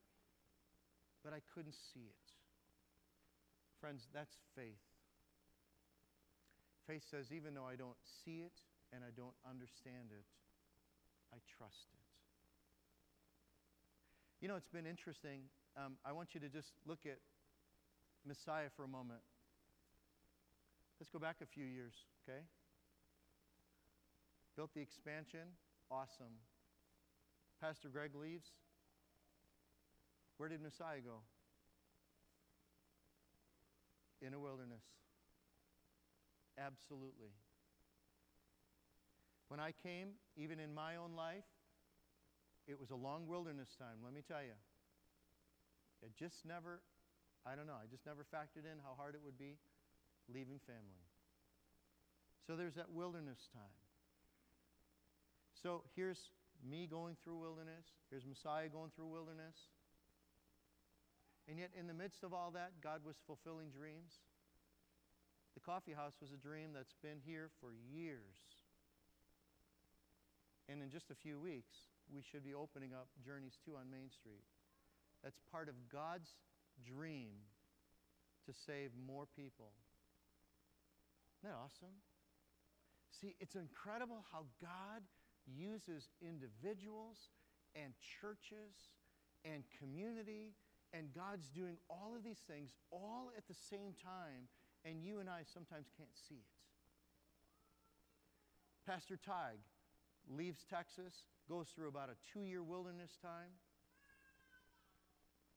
But 1.25 1.33
I 1.33 1.41
couldn't 1.55 1.75
see 1.75 2.07
it. 2.07 2.27
Friends, 3.81 4.07
that's 4.15 4.37
faith. 4.55 4.83
Faith 6.87 7.03
says, 7.11 7.33
even 7.33 7.55
though 7.55 7.67
I 7.67 7.77
don't 7.77 7.99
see 8.25 8.43
it 8.45 8.55
and 8.93 9.03
I 9.03 9.11
don't 9.17 9.35
understand 9.49 10.13
it, 10.13 10.27
I 11.33 11.39
trust 11.59 11.89
it. 11.95 12.04
You 14.45 14.49
know, 14.49 14.57
it's 14.57 14.69
been 14.69 14.85
interesting. 14.85 15.41
Um, 15.75 15.97
I 16.05 16.13
want 16.13 16.35
you 16.35 16.41
to 16.41 16.51
just 16.51 16.69
look 16.85 17.07
at 17.07 17.17
Messiah 18.29 18.69
for 18.77 18.85
a 18.85 18.89
moment. 18.89 19.21
Let's 21.01 21.09
go 21.09 21.19
back 21.19 21.37
a 21.43 21.47
few 21.47 21.65
years, 21.65 21.95
okay? 22.21 22.41
Built 24.55 24.69
the 24.75 24.83
expansion, 24.83 25.49
awesome. 25.91 26.37
Pastor 27.59 27.89
Greg 27.89 28.11
leaves. 28.15 28.49
Where 30.37 30.51
did 30.51 30.61
Messiah 30.61 31.01
go? 31.01 31.25
In 34.21 34.35
a 34.35 34.39
wilderness. 34.39 34.85
Absolutely. 36.59 37.33
When 39.49 39.59
I 39.59 39.73
came, 39.83 40.09
even 40.37 40.61
in 40.61 40.75
my 40.75 40.97
own 40.97 41.17
life, 41.17 41.45
it 42.67 42.81
was 42.81 42.91
a 42.91 42.97
long 42.97 43.27
wilderness 43.27 43.69
time, 43.79 44.01
let 44.03 44.13
me 44.13 44.23
tell 44.27 44.43
you. 44.43 44.57
It 46.03 46.13
just 46.19 46.45
never, 46.45 46.81
I 47.47 47.55
don't 47.55 47.67
know, 47.67 47.77
I 47.81 47.87
just 47.91 48.05
never 48.07 48.25
factored 48.25 48.65
in 48.65 48.81
how 48.83 48.97
hard 48.97 49.15
it 49.15 49.21
would 49.25 49.39
be 49.39 49.57
leaving 50.29 50.61
family. 50.67 51.05
So 52.47 52.57
there's 52.57 52.75
that 52.75 52.93
wilderness 52.93 53.49
time. 53.53 53.77
So 55.63 55.83
here's 55.97 56.29
me 56.61 56.87
going 56.87 57.17
through 57.25 57.37
wilderness. 57.37 57.85
Here's 58.11 58.27
Messiah 58.27 58.69
going 58.69 58.91
through 58.95 59.09
wilderness. 59.09 59.57
And 61.49 61.59
yet, 61.59 61.71
in 61.79 61.87
the 61.87 61.95
midst 61.95 62.25
of 62.25 62.33
all 62.33 62.51
that, 62.53 62.73
God 62.83 63.01
was 63.05 63.17
fulfilling 63.27 63.69
dreams. 63.69 64.13
The 65.55 65.61
coffee 65.61 65.93
house 65.93 66.15
was 66.21 66.33
a 66.33 66.41
dream 66.41 66.71
that's 66.75 66.95
been 67.03 67.21
here 67.25 67.51
for 67.61 67.73
years. 67.93 68.37
And 70.69 70.83
in 70.83 70.91
just 70.91 71.11
a 71.11 71.15
few 71.15 71.39
weeks, 71.39 71.77
we 72.13 72.23
should 72.23 72.45
be 72.45 72.55
opening 72.55 72.93
up 72.93 73.09
Journeys 73.25 73.59
2 73.65 73.77
on 73.77 73.91
Main 73.91 74.11
Street. 74.11 74.45
That's 75.23 75.41
part 75.51 75.69
of 75.69 75.75
God's 75.91 76.35
dream 76.85 77.33
to 78.47 78.53
save 78.53 78.91
more 79.07 79.27
people. 79.37 79.73
Isn't 81.41 81.51
that 81.53 81.57
awesome? 81.57 81.97
See, 83.21 83.35
it's 83.41 83.55
incredible 83.55 84.25
how 84.33 84.45
God 84.61 85.03
uses 85.47 86.09
individuals 86.21 87.31
and 87.75 87.93
churches 88.21 88.93
and 89.45 89.63
community, 89.79 90.55
and 90.93 91.13
God's 91.15 91.49
doing 91.49 91.77
all 91.89 92.15
of 92.17 92.25
these 92.25 92.41
things 92.47 92.71
all 92.91 93.31
at 93.37 93.47
the 93.47 93.55
same 93.55 93.95
time, 94.03 94.49
and 94.85 95.03
you 95.03 95.21
and 95.21 95.29
I 95.29 95.43
sometimes 95.45 95.87
can't 95.97 96.17
see 96.29 96.37
it. 96.37 96.55
Pastor 98.87 99.17
Tig 99.17 99.61
leaves 100.29 100.65
Texas, 100.69 101.25
goes 101.49 101.69
through 101.75 101.89
about 101.89 102.09
a 102.09 102.17
two 102.33 102.45
year 102.45 102.63
wilderness 102.63 103.19
time. 103.21 103.53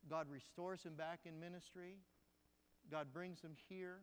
God 0.10 0.28
restores 0.30 0.84
him 0.84 0.96
back 0.96 1.22
in 1.26 1.40
ministry. 1.40 2.00
God 2.90 3.12
brings 3.12 3.42
him 3.42 3.56
here 3.68 4.00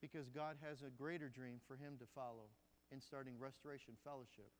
because 0.00 0.28
God 0.28 0.56
has 0.66 0.82
a 0.82 0.90
greater 0.90 1.28
dream 1.28 1.60
for 1.68 1.76
him 1.76 1.94
to 2.00 2.06
follow 2.14 2.50
in 2.90 3.00
starting 3.00 3.38
Restoration 3.38 3.94
Fellowship. 4.02 4.50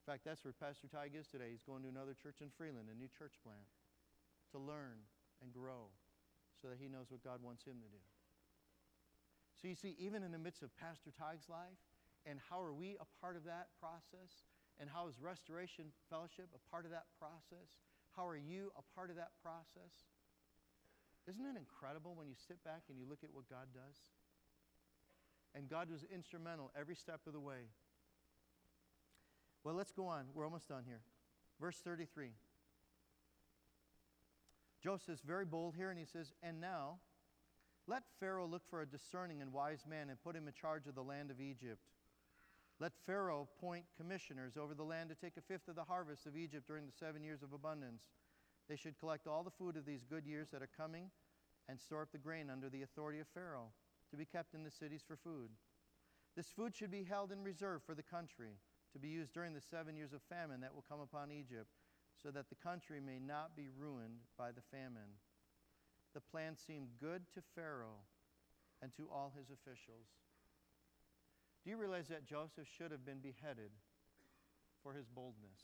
In 0.00 0.04
fact, 0.10 0.24
that's 0.24 0.42
where 0.42 0.56
Pastor 0.56 0.88
Tig 0.88 1.14
is 1.14 1.28
today. 1.28 1.52
He's 1.52 1.62
going 1.62 1.82
to 1.84 1.92
another 1.92 2.16
church 2.16 2.40
in 2.40 2.50
Freeland, 2.50 2.88
a 2.90 2.96
new 2.98 3.06
church 3.06 3.38
plant, 3.44 3.68
to 4.50 4.58
learn 4.58 5.06
and 5.38 5.52
grow 5.52 5.92
so 6.58 6.68
that 6.68 6.80
he 6.80 6.88
knows 6.88 7.12
what 7.12 7.22
God 7.22 7.38
wants 7.44 7.62
him 7.62 7.78
to 7.78 7.90
do. 7.92 8.02
So 9.60 9.68
you 9.68 9.76
see, 9.76 9.94
even 10.00 10.24
in 10.24 10.32
the 10.32 10.40
midst 10.40 10.64
of 10.64 10.74
Pastor 10.74 11.12
Tig's 11.12 11.48
life, 11.48 11.78
and 12.26 12.38
how 12.50 12.60
are 12.60 12.72
we 12.74 12.96
a 13.00 13.08
part 13.20 13.36
of 13.36 13.44
that 13.44 13.68
process? 13.80 14.44
And 14.78 14.88
how 14.88 15.08
is 15.08 15.20
Restoration 15.20 15.92
Fellowship 16.08 16.48
a 16.54 16.70
part 16.70 16.84
of 16.84 16.90
that 16.90 17.04
process? 17.18 17.68
How 18.16 18.26
are 18.26 18.36
you 18.36 18.72
a 18.76 18.82
part 18.94 19.10
of 19.10 19.16
that 19.16 19.32
process? 19.42 20.08
Isn't 21.28 21.44
it 21.44 21.56
incredible 21.58 22.14
when 22.14 22.28
you 22.28 22.34
sit 22.48 22.62
back 22.64 22.82
and 22.88 22.98
you 22.98 23.04
look 23.08 23.22
at 23.22 23.32
what 23.32 23.48
God 23.48 23.68
does? 23.74 23.96
And 25.54 25.68
God 25.68 25.90
was 25.90 26.04
instrumental 26.14 26.70
every 26.78 26.96
step 26.96 27.20
of 27.26 27.32
the 27.32 27.40
way. 27.40 27.68
Well, 29.64 29.74
let's 29.74 29.92
go 29.92 30.06
on. 30.06 30.26
We're 30.34 30.44
almost 30.44 30.68
done 30.68 30.84
here. 30.86 31.02
Verse 31.60 31.76
33. 31.76 32.30
Joseph 34.82 35.10
is 35.10 35.20
very 35.20 35.44
bold 35.44 35.74
here, 35.76 35.90
and 35.90 35.98
he 35.98 36.06
says, 36.06 36.32
And 36.42 36.60
now 36.60 37.00
Let 37.86 38.04
Pharaoh 38.20 38.46
look 38.46 38.62
for 38.70 38.82
a 38.82 38.86
discerning 38.86 39.42
and 39.42 39.52
wise 39.52 39.84
man 39.88 40.10
and 40.10 40.22
put 40.22 40.36
him 40.36 40.46
in 40.46 40.54
charge 40.54 40.86
of 40.86 40.94
the 40.94 41.02
land 41.02 41.30
of 41.30 41.40
Egypt. 41.40 41.80
Let 42.80 42.92
Pharaoh 43.04 43.46
appoint 43.58 43.84
commissioners 43.94 44.56
over 44.56 44.72
the 44.72 44.82
land 44.82 45.10
to 45.10 45.14
take 45.14 45.36
a 45.36 45.42
fifth 45.42 45.68
of 45.68 45.76
the 45.76 45.84
harvest 45.84 46.24
of 46.26 46.34
Egypt 46.34 46.66
during 46.66 46.86
the 46.86 46.92
seven 46.98 47.22
years 47.22 47.42
of 47.42 47.52
abundance. 47.52 48.04
They 48.70 48.76
should 48.76 48.98
collect 48.98 49.26
all 49.26 49.44
the 49.44 49.50
food 49.50 49.76
of 49.76 49.84
these 49.84 50.02
good 50.02 50.26
years 50.26 50.48
that 50.50 50.62
are 50.62 50.70
coming 50.78 51.10
and 51.68 51.78
store 51.78 52.02
up 52.02 52.10
the 52.10 52.18
grain 52.18 52.48
under 52.48 52.70
the 52.70 52.82
authority 52.82 53.20
of 53.20 53.28
Pharaoh 53.34 53.68
to 54.10 54.16
be 54.16 54.24
kept 54.24 54.54
in 54.54 54.64
the 54.64 54.70
cities 54.70 55.04
for 55.06 55.16
food. 55.16 55.50
This 56.36 56.48
food 56.48 56.74
should 56.74 56.90
be 56.90 57.04
held 57.04 57.32
in 57.32 57.44
reserve 57.44 57.82
for 57.84 57.94
the 57.94 58.02
country 58.02 58.56
to 58.94 58.98
be 58.98 59.08
used 59.08 59.34
during 59.34 59.52
the 59.52 59.60
seven 59.60 59.94
years 59.94 60.14
of 60.14 60.22
famine 60.22 60.62
that 60.62 60.74
will 60.74 60.84
come 60.88 61.00
upon 61.00 61.30
Egypt, 61.30 61.70
so 62.20 62.30
that 62.30 62.48
the 62.48 62.56
country 62.56 63.00
may 63.00 63.18
not 63.18 63.56
be 63.56 63.68
ruined 63.78 64.20
by 64.38 64.52
the 64.52 64.62
famine. 64.70 65.20
The 66.14 66.20
plan 66.20 66.56
seemed 66.56 66.88
good 67.00 67.22
to 67.34 67.42
Pharaoh 67.54 68.02
and 68.82 68.92
to 68.96 69.08
all 69.12 69.32
his 69.36 69.50
officials. 69.50 70.08
Do 71.64 71.70
you 71.70 71.76
realize 71.76 72.08
that 72.08 72.24
Joseph 72.26 72.66
should 72.78 72.90
have 72.90 73.04
been 73.04 73.18
beheaded 73.18 73.70
for 74.82 74.92
his 74.92 75.06
boldness? 75.06 75.60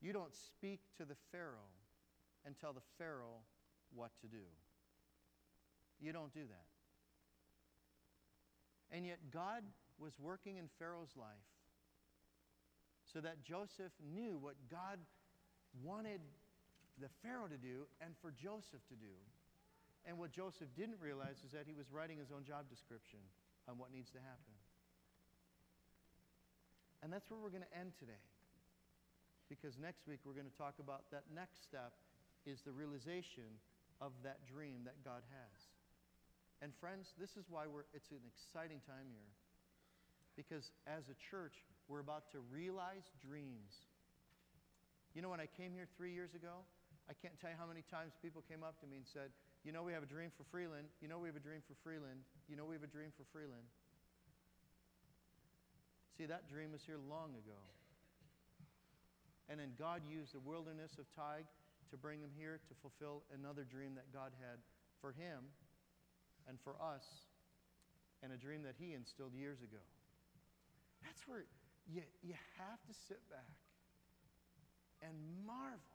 You 0.00 0.12
don't 0.12 0.34
speak 0.34 0.80
to 0.98 1.04
the 1.04 1.16
Pharaoh 1.32 1.72
and 2.44 2.54
tell 2.58 2.72
the 2.72 2.84
Pharaoh 2.98 3.42
what 3.94 4.10
to 4.20 4.26
do. 4.28 4.44
You 6.00 6.12
don't 6.12 6.32
do 6.32 6.42
that. 6.48 6.66
And 8.94 9.04
yet, 9.04 9.18
God 9.32 9.62
was 9.98 10.12
working 10.20 10.56
in 10.56 10.68
Pharaoh's 10.78 11.16
life 11.16 11.48
so 13.12 13.20
that 13.20 13.42
Joseph 13.42 13.92
knew 14.14 14.38
what 14.40 14.54
God 14.70 14.98
wanted 15.82 16.20
the 17.00 17.08
Pharaoh 17.22 17.48
to 17.48 17.56
do 17.56 17.86
and 18.00 18.14
for 18.22 18.30
Joseph 18.30 18.84
to 18.88 18.94
do. 18.94 19.12
And 20.06 20.18
what 20.18 20.30
Joseph 20.30 20.68
didn't 20.76 21.00
realize 21.00 21.42
is 21.44 21.52
that 21.52 21.64
he 21.66 21.74
was 21.74 21.90
writing 21.92 22.16
his 22.18 22.30
own 22.32 22.44
job 22.44 22.68
description 22.70 23.18
on 23.68 23.76
what 23.76 23.92
needs 23.92 24.10
to 24.16 24.18
happen. 24.18 24.54
And 27.04 27.12
that's 27.12 27.30
where 27.30 27.38
we're 27.38 27.54
going 27.54 27.68
to 27.68 27.76
end 27.78 27.92
today. 28.00 28.24
Because 29.46 29.78
next 29.78 30.08
week 30.08 30.24
we're 30.24 30.36
going 30.36 30.50
to 30.50 30.58
talk 30.58 30.80
about 30.80 31.06
that 31.12 31.24
next 31.30 31.62
step 31.62 31.92
is 32.44 32.64
the 32.64 32.72
realization 32.72 33.60
of 34.00 34.12
that 34.24 34.42
dream 34.48 34.82
that 34.84 34.98
God 35.04 35.22
has. 35.30 35.58
And 36.60 36.74
friends, 36.80 37.14
this 37.20 37.38
is 37.38 37.46
why 37.46 37.70
we're, 37.70 37.86
it's 37.94 38.10
an 38.10 38.24
exciting 38.26 38.82
time 38.82 39.06
here. 39.14 39.30
Because 40.34 40.70
as 40.86 41.06
a 41.06 41.16
church, 41.30 41.54
we're 41.86 42.02
about 42.02 42.30
to 42.34 42.38
realize 42.50 43.06
dreams. 43.22 43.86
You 45.14 45.22
know, 45.22 45.30
when 45.30 45.40
I 45.40 45.46
came 45.46 45.72
here 45.72 45.86
three 45.96 46.12
years 46.12 46.34
ago, 46.34 46.66
I 47.08 47.14
can't 47.14 47.34
tell 47.40 47.50
you 47.50 47.56
how 47.58 47.66
many 47.66 47.82
times 47.88 48.12
people 48.20 48.42
came 48.44 48.62
up 48.62 48.78
to 48.82 48.86
me 48.86 49.00
and 49.00 49.06
said, 49.06 49.30
You 49.68 49.76
know, 49.76 49.84
we 49.84 49.92
have 49.92 50.00
a 50.00 50.08
dream 50.08 50.32
for 50.32 50.48
Freeland. 50.48 50.88
You 51.04 51.12
know, 51.12 51.20
we 51.20 51.28
have 51.28 51.36
a 51.36 51.44
dream 51.44 51.60
for 51.68 51.76
Freeland. 51.84 52.24
You 52.48 52.56
know, 52.56 52.64
we 52.64 52.72
have 52.72 52.88
a 52.88 52.88
dream 52.88 53.12
for 53.12 53.28
Freeland. 53.28 53.68
See, 56.16 56.24
that 56.24 56.48
dream 56.48 56.72
was 56.72 56.80
here 56.88 56.96
long 56.96 57.36
ago. 57.36 57.60
And 59.52 59.60
then 59.60 59.76
God 59.76 60.00
used 60.08 60.32
the 60.32 60.40
wilderness 60.40 60.96
of 60.96 61.04
Tig 61.12 61.44
to 61.92 62.00
bring 62.00 62.24
him 62.24 62.32
here 62.32 62.64
to 62.64 62.74
fulfill 62.80 63.28
another 63.28 63.60
dream 63.60 63.92
that 64.00 64.08
God 64.08 64.32
had 64.40 64.56
for 65.04 65.12
him 65.12 65.52
and 66.48 66.56
for 66.64 66.72
us, 66.80 67.04
and 68.24 68.32
a 68.32 68.40
dream 68.40 68.64
that 68.64 68.80
he 68.80 68.96
instilled 68.96 69.36
years 69.36 69.60
ago. 69.60 69.84
That's 71.04 71.20
where 71.28 71.44
you, 71.92 72.00
you 72.24 72.32
have 72.56 72.80
to 72.88 72.94
sit 73.04 73.20
back 73.28 73.52
and 75.04 75.12
marvel 75.44 75.92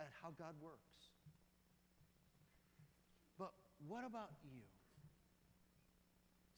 at 0.00 0.08
how 0.24 0.32
God 0.40 0.56
works. 0.64 0.89
What 3.88 4.04
about 4.04 4.30
you? 4.44 4.60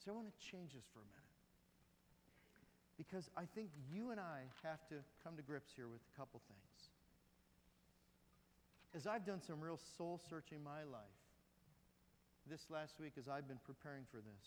So 0.03 0.11
I 0.11 0.15
want 0.15 0.27
to 0.27 0.37
change 0.51 0.73
this 0.73 0.83
for 0.91 0.99
a 0.99 1.07
minute. 1.07 1.23
Because 2.97 3.29
I 3.37 3.45
think 3.55 3.69
you 3.91 4.11
and 4.11 4.19
I 4.19 4.43
have 4.63 4.85
to 4.89 4.95
come 5.23 5.35
to 5.37 5.41
grips 5.41 5.71
here 5.75 5.87
with 5.87 6.01
a 6.01 6.13
couple 6.19 6.41
things. 6.47 6.91
As 8.95 9.07
I've 9.07 9.25
done 9.25 9.41
some 9.41 9.59
real 9.59 9.79
soul 9.97 10.19
searching 10.29 10.59
in 10.59 10.63
my 10.63 10.83
life 10.83 11.17
this 12.49 12.69
last 12.69 12.99
week 12.99 13.13
as 13.17 13.27
I've 13.27 13.47
been 13.47 13.61
preparing 13.65 14.03
for 14.11 14.17
this, 14.17 14.45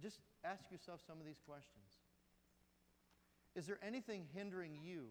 just 0.00 0.20
ask 0.44 0.70
yourself 0.70 1.00
some 1.06 1.18
of 1.20 1.26
these 1.26 1.40
questions. 1.44 1.98
Is 3.56 3.66
there 3.66 3.78
anything 3.82 4.24
hindering 4.32 4.78
you 4.80 5.06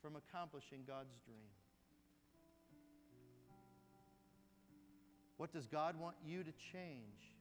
from 0.00 0.16
accomplishing 0.16 0.84
God's 0.86 1.12
dream? 1.26 1.50
What 5.36 5.52
does 5.52 5.66
God 5.66 5.98
want 5.98 6.16
you 6.24 6.44
to 6.44 6.52
change 6.72 7.34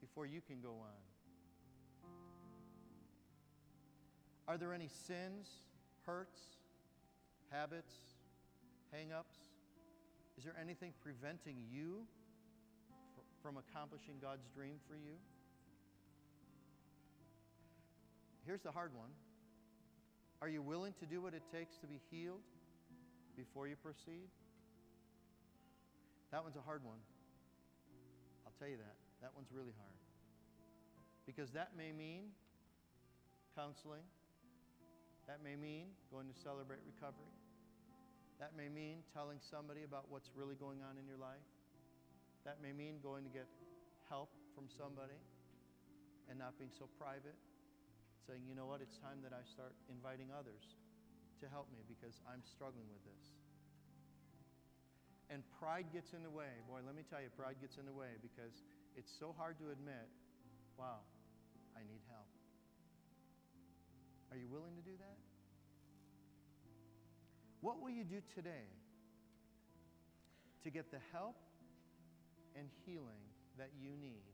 before 0.00 0.26
you 0.26 0.40
can 0.40 0.60
go 0.60 0.70
on? 0.70 1.00
Are 4.48 4.58
there 4.58 4.74
any 4.74 4.88
sins, 4.88 5.48
hurts, 6.04 6.40
habits, 7.50 7.94
hang 8.92 9.12
ups? 9.12 9.36
Is 10.36 10.44
there 10.44 10.56
anything 10.60 10.92
preventing 11.00 11.56
you 11.70 12.06
from 13.42 13.56
accomplishing 13.56 14.14
God's 14.20 14.48
dream 14.54 14.76
for 14.88 14.96
you? 14.96 15.14
Here's 18.44 18.62
the 18.62 18.72
hard 18.72 18.92
one 18.94 19.10
Are 20.42 20.48
you 20.48 20.62
willing 20.62 20.94
to 20.98 21.06
do 21.06 21.20
what 21.20 21.34
it 21.34 21.42
takes 21.52 21.76
to 21.76 21.86
be 21.86 22.00
healed 22.10 22.42
before 23.36 23.68
you 23.68 23.76
proceed? 23.76 24.28
That 26.30 26.46
one's 26.46 26.56
a 26.56 26.62
hard 26.62 26.86
one. 26.86 27.02
I'll 28.46 28.54
tell 28.58 28.70
you 28.70 28.78
that. 28.78 28.96
That 29.20 29.34
one's 29.34 29.50
really 29.50 29.74
hard. 29.74 29.98
Because 31.26 31.50
that 31.52 31.74
may 31.76 31.90
mean 31.90 32.30
counseling, 33.54 34.06
that 35.26 35.42
may 35.42 35.58
mean 35.58 35.90
going 36.10 36.30
to 36.30 36.36
celebrate 36.42 36.80
recovery. 36.86 37.34
That 38.38 38.56
may 38.56 38.72
mean 38.72 39.04
telling 39.12 39.36
somebody 39.42 39.84
about 39.84 40.08
what's 40.08 40.30
really 40.32 40.56
going 40.56 40.80
on 40.80 40.96
in 40.96 41.04
your 41.04 41.20
life. 41.20 41.44
That 42.48 42.62
may 42.64 42.72
mean 42.72 43.02
going 43.02 43.26
to 43.26 43.30
get 43.30 43.44
help 44.08 44.32
from 44.56 44.64
somebody 44.72 45.18
and 46.30 46.38
not 46.38 46.56
being 46.56 46.72
so 46.72 46.88
private. 46.96 47.36
Saying, 48.24 48.46
you 48.48 48.54
know 48.54 48.64
what, 48.64 48.80
it's 48.80 48.96
time 49.02 49.20
that 49.26 49.34
I 49.34 49.42
start 49.44 49.74
inviting 49.90 50.30
others 50.32 50.78
to 51.42 51.48
help 51.50 51.68
me 51.72 51.82
because 51.84 52.20
I'm 52.24 52.40
struggling 52.46 52.86
with 52.88 53.02
this. 53.04 53.39
And 55.30 55.46
pride 55.62 55.86
gets 55.94 56.12
in 56.12 56.26
the 56.26 56.30
way. 56.30 56.50
Boy, 56.66 56.82
let 56.84 56.98
me 56.98 57.06
tell 57.06 57.22
you, 57.22 57.30
pride 57.38 57.54
gets 57.62 57.78
in 57.78 57.86
the 57.86 57.94
way 57.94 58.18
because 58.18 58.50
it's 58.98 59.12
so 59.14 59.32
hard 59.38 59.54
to 59.62 59.70
admit, 59.70 60.10
wow, 60.76 61.06
I 61.78 61.86
need 61.86 62.02
help. 62.10 62.26
Are 64.32 64.36
you 64.36 64.50
willing 64.50 64.74
to 64.74 64.82
do 64.82 64.98
that? 64.98 65.18
What 67.60 67.80
will 67.80 67.90
you 67.90 68.02
do 68.02 68.18
today 68.34 68.66
to 70.64 70.70
get 70.70 70.90
the 70.90 70.98
help 71.12 71.36
and 72.56 72.66
healing 72.86 73.22
that 73.58 73.70
you 73.80 73.90
need 74.00 74.26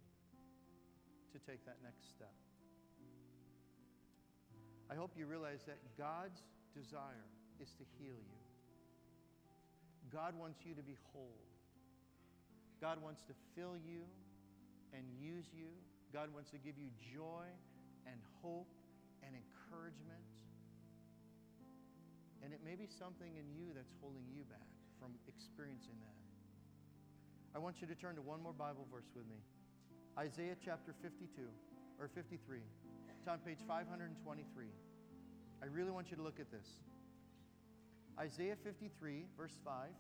to 1.33 1.39
take 1.45 1.65
that 1.67 1.77
next 1.83 2.09
step? 2.15 2.33
I 4.91 4.95
hope 4.95 5.11
you 5.19 5.27
realize 5.27 5.61
that 5.67 5.79
God's 5.99 6.41
desire 6.73 7.27
is 7.61 7.69
to 7.79 7.85
heal 7.99 8.15
you. 8.15 8.46
God 10.17 10.33
wants 10.41 10.65
you 10.65 10.73
to 10.73 10.81
be 10.81 10.97
whole. 11.13 11.45
God 12.81 12.97
wants 13.05 13.21
to 13.29 13.37
fill 13.53 13.77
you 13.77 14.01
and 14.97 15.05
use 15.21 15.45
you. 15.53 15.69
God 16.09 16.33
wants 16.33 16.49
to 16.57 16.59
give 16.65 16.81
you 16.81 16.89
joy 17.13 17.45
and 18.09 18.17
hope 18.41 18.73
and 19.21 19.37
encouragement. 19.37 20.25
And 22.41 22.49
it 22.57 22.65
may 22.65 22.81
be 22.81 22.89
something 22.89 23.29
in 23.37 23.45
you 23.53 23.77
that's 23.77 23.93
holding 24.01 24.25
you 24.33 24.41
back 24.49 24.65
from 24.97 25.13
experiencing 25.29 26.01
that. 26.01 26.17
I 27.53 27.61
want 27.61 27.85
you 27.85 27.87
to 27.87 27.95
turn 27.95 28.17
to 28.17 28.25
one 28.25 28.41
more 28.41 28.57
Bible 28.57 28.89
verse 28.89 29.13
with 29.13 29.29
me 29.29 29.41
Isaiah 30.17 30.57
chapter 30.65 30.97
52 31.05 31.45
or 32.01 32.09
53. 32.09 32.65
It's 33.21 33.29
on 33.29 33.37
page 33.45 33.61
523. 33.69 34.17
I 35.61 35.67
really 35.69 35.93
want 35.93 36.09
you 36.09 36.17
to 36.17 36.23
look 36.23 36.41
at 36.41 36.49
this. 36.49 36.69
Isaiah 38.19 38.57
53, 38.65 39.25
verse 39.37 39.53
5, 39.63 39.93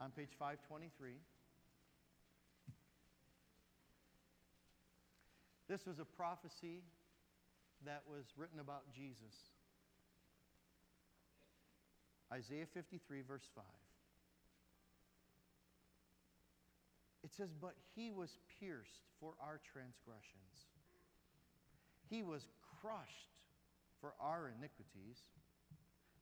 on 0.00 0.10
page 0.10 0.30
523. 0.38 1.12
This 5.68 5.86
was 5.86 6.00
a 6.00 6.04
prophecy 6.04 6.82
that 7.84 8.02
was 8.10 8.24
written 8.36 8.58
about 8.58 8.82
Jesus. 8.92 9.54
Isaiah 12.32 12.66
53, 12.74 13.22
verse 13.22 13.48
5. 13.54 13.64
It 17.22 17.30
says, 17.36 17.50
But 17.60 17.74
he 17.94 18.10
was 18.10 18.38
pierced 18.58 19.06
for 19.20 19.34
our 19.40 19.60
transgressions, 19.72 20.66
he 22.08 22.22
was 22.22 22.46
crushed 22.80 23.30
for 24.00 24.14
our 24.20 24.48
iniquities. 24.48 25.18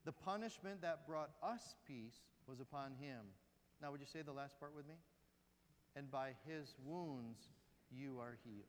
The 0.04 0.12
punishment 0.12 0.82
that 0.82 1.06
brought 1.06 1.30
us 1.42 1.74
peace 1.86 2.20
was 2.46 2.60
upon 2.60 2.92
him. 2.98 3.20
Now, 3.80 3.90
would 3.92 4.00
you 4.00 4.06
say 4.06 4.22
the 4.22 4.32
last 4.32 4.58
part 4.58 4.74
with 4.74 4.86
me? 4.86 4.94
And 5.94 6.10
by 6.10 6.30
his 6.46 6.74
wounds 6.84 7.38
you 7.90 8.18
are 8.20 8.36
healed. 8.44 8.66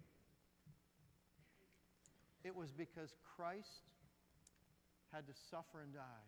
It 2.43 2.55
was 2.55 2.71
because 2.71 3.13
Christ 3.35 3.91
had 5.11 5.27
to 5.27 5.33
suffer 5.49 5.81
and 5.81 5.93
die 5.93 6.27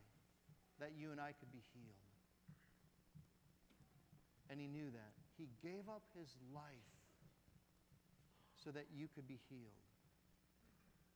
that 0.79 0.91
you 0.97 1.11
and 1.11 1.21
I 1.21 1.31
could 1.39 1.51
be 1.51 1.61
healed. 1.73 2.05
And 4.49 4.59
he 4.59 4.67
knew 4.67 4.91
that. 4.91 5.13
He 5.37 5.47
gave 5.63 5.87
up 5.87 6.03
his 6.17 6.27
life 6.53 6.91
so 8.63 8.71
that 8.71 8.85
you 8.93 9.07
could 9.15 9.27
be 9.27 9.39
healed, 9.49 9.81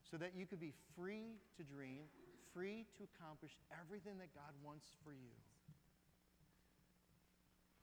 so 0.09 0.17
that 0.17 0.31
you 0.35 0.45
could 0.45 0.61
be 0.61 0.73
free 0.95 1.37
to 1.57 1.63
dream, 1.63 2.05
free 2.53 2.85
to 2.97 3.03
accomplish 3.03 3.51
everything 3.69 4.17
that 4.17 4.33
God 4.33 4.53
wants 4.63 4.85
for 5.03 5.11
you. 5.11 5.33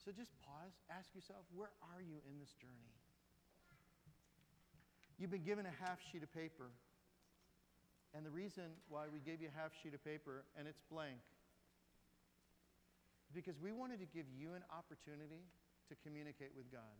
So 0.04 0.10
just 0.10 0.34
pause, 0.42 0.74
ask 0.90 1.14
yourself, 1.14 1.46
where 1.54 1.70
are 1.94 2.02
you 2.02 2.18
in 2.26 2.42
this 2.42 2.50
journey? 2.58 2.90
You've 5.18 5.30
been 5.30 5.46
given 5.46 5.66
a 5.66 5.76
half 5.78 6.02
sheet 6.10 6.26
of 6.26 6.32
paper. 6.34 6.74
And 8.12 8.26
the 8.26 8.34
reason 8.34 8.74
why 8.90 9.06
we 9.08 9.22
gave 9.22 9.40
you 9.40 9.48
a 9.48 9.56
half 9.56 9.70
sheet 9.80 9.94
of 9.94 10.02
paper 10.04 10.44
and 10.58 10.66
it's 10.66 10.82
blank 10.90 11.22
is 13.30 13.32
because 13.32 13.56
we 13.62 13.72
wanted 13.72 14.02
to 14.02 14.08
give 14.10 14.26
you 14.36 14.52
an 14.52 14.66
opportunity 14.68 15.46
to 15.88 15.94
communicate 16.04 16.50
with 16.52 16.66
God. 16.68 16.98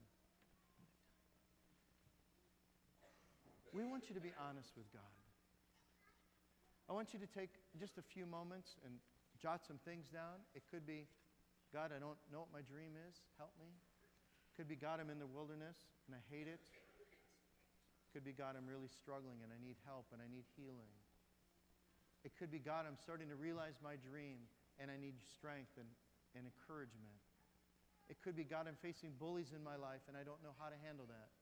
We 3.73 3.85
want 3.85 4.09
you 4.09 4.15
to 4.15 4.21
be 4.21 4.33
honest 4.37 4.71
with 4.77 4.87
God. 4.93 5.13
I 6.89 6.93
want 6.93 7.13
you 7.13 7.19
to 7.21 7.27
take 7.27 7.51
just 7.81 7.97
a 7.97 8.05
few 8.15 8.27
moments 8.27 8.77
and 8.85 8.93
jot 9.41 9.65
some 9.67 9.81
things 9.85 10.07
down. 10.13 10.45
It 10.55 10.63
could 10.71 10.87
be, 10.87 11.09
God, 11.73 11.91
I 11.91 11.99
don't 11.99 12.21
know 12.29 12.45
what 12.45 12.53
my 12.53 12.63
dream 12.63 12.95
is. 13.09 13.17
Help 13.41 13.57
me. 13.57 13.73
Could 14.55 14.69
be, 14.69 14.77
God, 14.77 15.01
I'm 15.01 15.09
in 15.09 15.17
the 15.17 15.27
wilderness 15.27 15.77
and 16.07 16.13
I 16.13 16.23
hate 16.29 16.47
it. 16.47 16.61
could 18.13 18.23
be, 18.23 18.37
God, 18.37 18.55
I'm 18.55 18.69
really 18.69 18.93
struggling 18.93 19.41
and 19.41 19.49
I 19.49 19.59
need 19.59 19.81
help 19.89 20.05
and 20.13 20.21
I 20.21 20.29
need 20.29 20.45
healing. 20.55 20.93
It 22.23 22.37
could 22.37 22.53
be, 22.53 22.61
God, 22.61 22.85
I'm 22.85 23.01
starting 23.01 23.33
to 23.33 23.39
realize 23.41 23.81
my 23.81 23.97
dream 23.97 24.45
and 24.77 24.93
I 24.93 25.01
need 25.01 25.17
strength 25.25 25.73
and, 25.81 25.89
and 26.37 26.45
encouragement. 26.45 27.17
It 28.13 28.21
could 28.21 28.37
be, 28.37 28.45
God, 28.45 28.69
I'm 28.69 28.77
facing 28.85 29.17
bullies 29.17 29.57
in 29.57 29.65
my 29.65 29.81
life 29.81 30.05
and 30.07 30.15
I 30.15 30.23
don't 30.23 30.45
know 30.45 30.53
how 30.61 30.69
to 30.69 30.77
handle 30.85 31.09
that. 31.09 31.33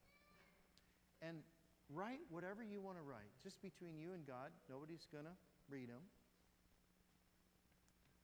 And 1.20 1.42
Write 1.90 2.22
whatever 2.30 2.62
you 2.62 2.78
want 2.80 2.98
to 2.98 3.02
write, 3.02 3.34
just 3.42 3.60
between 3.62 3.98
you 3.98 4.14
and 4.14 4.22
God. 4.22 4.54
Nobody's 4.70 5.10
going 5.10 5.26
to 5.26 5.34
read 5.66 5.90
them. 5.90 6.06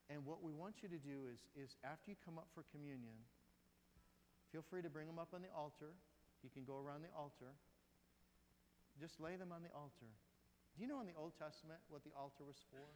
And 0.09 0.23
what 0.23 0.43
we 0.43 0.55
want 0.55 0.83
you 0.83 0.89
to 0.89 1.01
do 1.03 1.27
is, 1.27 1.41
is 1.59 1.75
after 1.83 2.15
you 2.15 2.17
come 2.23 2.39
up 2.39 2.47
for 2.55 2.63
communion, 2.71 3.19
feel 4.55 4.63
free 4.71 4.83
to 4.83 4.91
bring 4.91 5.11
them 5.11 5.19
up 5.19 5.35
on 5.35 5.43
the 5.43 5.51
altar. 5.51 5.91
You 6.47 6.51
can 6.55 6.63
go 6.63 6.79
around 6.79 7.03
the 7.03 7.11
altar. 7.11 7.51
Just 9.03 9.19
lay 9.19 9.35
them 9.35 9.51
on 9.51 9.67
the 9.67 9.75
altar. 9.75 10.09
Do 10.77 10.79
you 10.85 10.89
know 10.89 11.03
in 11.03 11.11
the 11.11 11.19
Old 11.19 11.35
Testament 11.37 11.83
what 11.91 12.07
the 12.07 12.15
altar 12.15 12.47
was 12.47 12.61
for? 12.71 12.87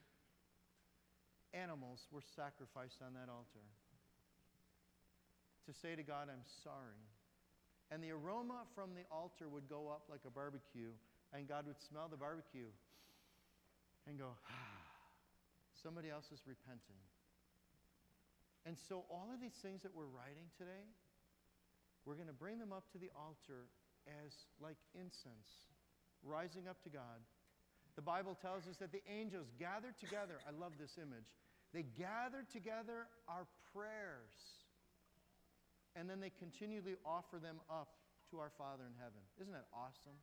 Animals 1.50 2.06
were 2.14 2.22
sacrificed 2.22 3.02
on 3.02 3.18
that 3.18 3.26
altar 3.26 3.66
to 5.70 5.72
say 5.78 5.94
to 5.94 6.02
God, 6.02 6.26
I'm 6.26 6.42
sorry. 6.66 6.98
And 7.90 8.02
the 8.02 8.10
aroma 8.10 8.66
from 8.74 8.90
the 8.94 9.06
altar 9.10 9.48
would 9.48 9.68
go 9.68 9.90
up 9.90 10.06
like 10.10 10.26
a 10.26 10.30
barbecue, 10.30 10.90
and 11.32 11.46
God 11.46 11.66
would 11.66 11.78
smell 11.78 12.08
the 12.10 12.16
barbecue 12.16 12.70
and 14.06 14.18
go, 14.18 14.34
ah, 14.50 14.69
somebody 15.82 16.08
else 16.10 16.28
is 16.32 16.40
repenting. 16.46 17.00
And 18.68 18.76
so, 18.88 19.04
all 19.08 19.32
of 19.32 19.40
these 19.40 19.56
things 19.64 19.80
that 19.82 19.94
we're 19.96 20.10
writing 20.10 20.48
today, 20.60 20.84
we're 22.04 22.16
going 22.16 22.28
to 22.28 22.36
bring 22.36 22.60
them 22.60 22.72
up 22.72 22.84
to 22.92 22.98
the 22.98 23.08
altar 23.16 23.68
as 24.24 24.32
like 24.60 24.76
incense, 24.92 25.68
rising 26.22 26.68
up 26.68 26.80
to 26.84 26.90
God. 26.92 27.24
The 27.96 28.04
Bible 28.04 28.36
tells 28.36 28.68
us 28.68 28.76
that 28.80 28.92
the 28.92 29.02
angels 29.08 29.48
gathered 29.58 29.96
together. 29.98 30.40
I 30.44 30.52
love 30.52 30.76
this 30.80 30.96
image. 30.96 31.28
They 31.72 31.84
gathered 31.96 32.48
together 32.52 33.08
our 33.28 33.46
prayers 33.72 34.60
and 35.98 36.06
then 36.06 36.20
they 36.22 36.30
continually 36.38 36.94
offer 37.02 37.42
them 37.42 37.58
up 37.66 37.98
to 38.30 38.38
our 38.38 38.50
Father 38.54 38.86
in 38.86 38.94
heaven. 39.02 39.22
Isn't 39.42 39.54
that 39.54 39.66
awesome? 39.74 40.18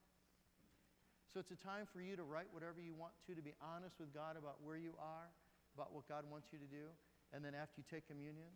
So 1.33 1.43
it's 1.43 1.51
a 1.51 1.59
time 1.59 1.83
for 1.91 1.99
you 1.99 2.15
to 2.15 2.23
write 2.23 2.47
whatever 2.55 2.79
you 2.79 2.95
want 2.95 3.11
to, 3.27 3.35
to 3.35 3.43
be 3.43 3.51
honest 3.59 3.99
with 3.99 4.15
God 4.15 4.39
about 4.39 4.63
where 4.63 4.79
you 4.79 4.95
are, 4.95 5.27
about 5.77 5.93
what 5.93 6.09
God 6.09 6.25
wants 6.25 6.49
you 6.49 6.57
to 6.57 6.65
do. 6.65 6.89
And 7.29 7.45
then 7.45 7.53
after 7.53 7.77
you 7.77 7.85
take 7.85 8.09
communion, 8.09 8.49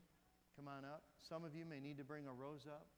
come 0.57 0.65
on 0.65 0.81
up. 0.81 1.05
Some 1.21 1.45
of 1.45 1.53
you 1.53 1.69
may 1.69 1.77
need 1.77 2.01
to 2.01 2.07
bring 2.07 2.25
a 2.25 2.33
rose 2.33 2.65
up. 2.65 2.89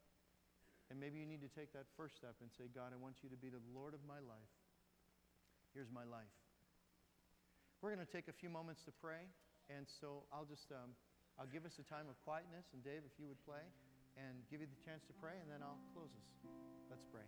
And 0.87 0.95
maybe 0.95 1.19
you 1.19 1.27
need 1.27 1.43
to 1.43 1.51
take 1.51 1.75
that 1.75 1.91
first 1.99 2.15
step 2.15 2.39
and 2.39 2.47
say, 2.55 2.71
God, 2.71 2.95
I 2.95 2.99
want 2.99 3.19
you 3.19 3.27
to 3.27 3.39
be 3.39 3.51
the 3.51 3.59
Lord 3.75 3.91
of 3.91 3.99
my 4.07 4.23
life. 4.23 4.51
Here's 5.75 5.91
my 5.91 6.07
life. 6.07 6.31
We're 7.83 7.91
going 7.91 8.05
to 8.05 8.13
take 8.13 8.31
a 8.31 8.35
few 8.35 8.47
moments 8.47 8.87
to 8.87 8.93
pray. 9.03 9.27
And 9.67 9.83
so 9.99 10.23
I'll 10.31 10.47
just, 10.47 10.71
um, 10.71 10.95
I'll 11.35 11.49
give 11.49 11.67
us 11.67 11.75
a 11.79 11.85
time 11.91 12.07
of 12.07 12.15
quietness. 12.23 12.71
And 12.71 12.79
Dave, 12.79 13.03
if 13.03 13.15
you 13.19 13.27
would 13.27 13.41
play 13.43 13.63
and 14.15 14.39
give 14.51 14.61
you 14.61 14.69
the 14.69 14.81
chance 14.85 15.03
to 15.09 15.13
pray, 15.19 15.35
and 15.41 15.49
then 15.49 15.59
I'll 15.65 15.81
close 15.91 16.13
us. 16.13 16.29
Let's 16.91 17.03
pray. 17.11 17.25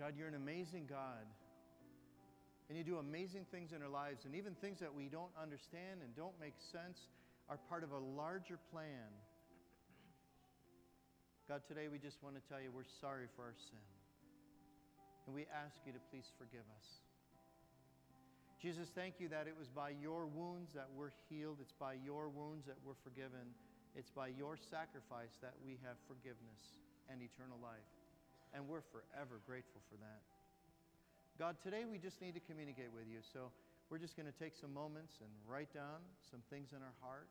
God, 0.00 0.16
you're 0.16 0.32
an 0.32 0.40
amazing 0.40 0.88
God. 0.88 1.28
And 2.72 2.78
you 2.78 2.80
do 2.80 2.96
amazing 2.96 3.44
things 3.52 3.76
in 3.76 3.84
our 3.84 3.92
lives, 3.92 4.24
and 4.24 4.32
even 4.32 4.56
things 4.56 4.80
that 4.80 4.88
we 4.88 5.12
don't 5.12 5.34
understand 5.36 6.00
and 6.00 6.16
don't 6.16 6.32
make 6.40 6.56
sense 6.72 6.96
are 7.52 7.60
part 7.68 7.84
of 7.84 7.92
a 7.92 8.00
larger 8.16 8.56
plan. 8.72 9.12
God, 11.44 11.60
today 11.68 11.92
we 11.92 12.00
just 12.00 12.16
want 12.24 12.32
to 12.40 12.42
tell 12.48 12.56
you 12.56 12.72
we're 12.72 12.88
sorry 13.04 13.28
for 13.36 13.52
our 13.52 13.58
sin. 13.68 13.84
And 15.28 15.36
we 15.36 15.44
ask 15.52 15.76
you 15.84 15.92
to 15.92 16.00
please 16.08 16.24
forgive 16.40 16.64
us. 16.80 16.86
Jesus, 18.62 18.88
thank 18.96 19.20
you 19.20 19.28
that 19.28 19.44
it 19.44 19.56
was 19.58 19.68
by 19.68 19.92
your 20.00 20.24
wounds 20.24 20.72
that 20.72 20.88
we're 20.96 21.12
healed. 21.28 21.60
It's 21.60 21.76
by 21.76 22.00
your 22.00 22.32
wounds 22.32 22.64
that 22.64 22.80
we're 22.86 22.96
forgiven. 23.04 23.52
It's 23.92 24.14
by 24.16 24.32
your 24.32 24.56
sacrifice 24.56 25.36
that 25.44 25.52
we 25.60 25.76
have 25.84 26.00
forgiveness 26.08 26.72
and 27.12 27.20
eternal 27.20 27.60
life. 27.60 27.99
And 28.54 28.66
we're 28.66 28.82
forever 28.90 29.38
grateful 29.46 29.80
for 29.86 29.96
that. 30.02 30.22
God, 31.38 31.56
today 31.62 31.86
we 31.86 31.98
just 31.98 32.20
need 32.20 32.34
to 32.34 32.44
communicate 32.44 32.92
with 32.92 33.06
you. 33.06 33.22
So 33.32 33.54
we're 33.88 34.02
just 34.02 34.16
going 34.18 34.26
to 34.26 34.36
take 34.36 34.54
some 34.58 34.74
moments 34.74 35.14
and 35.22 35.30
write 35.46 35.72
down 35.72 36.02
some 36.30 36.42
things 36.50 36.74
in 36.74 36.82
our 36.82 36.96
heart 37.00 37.30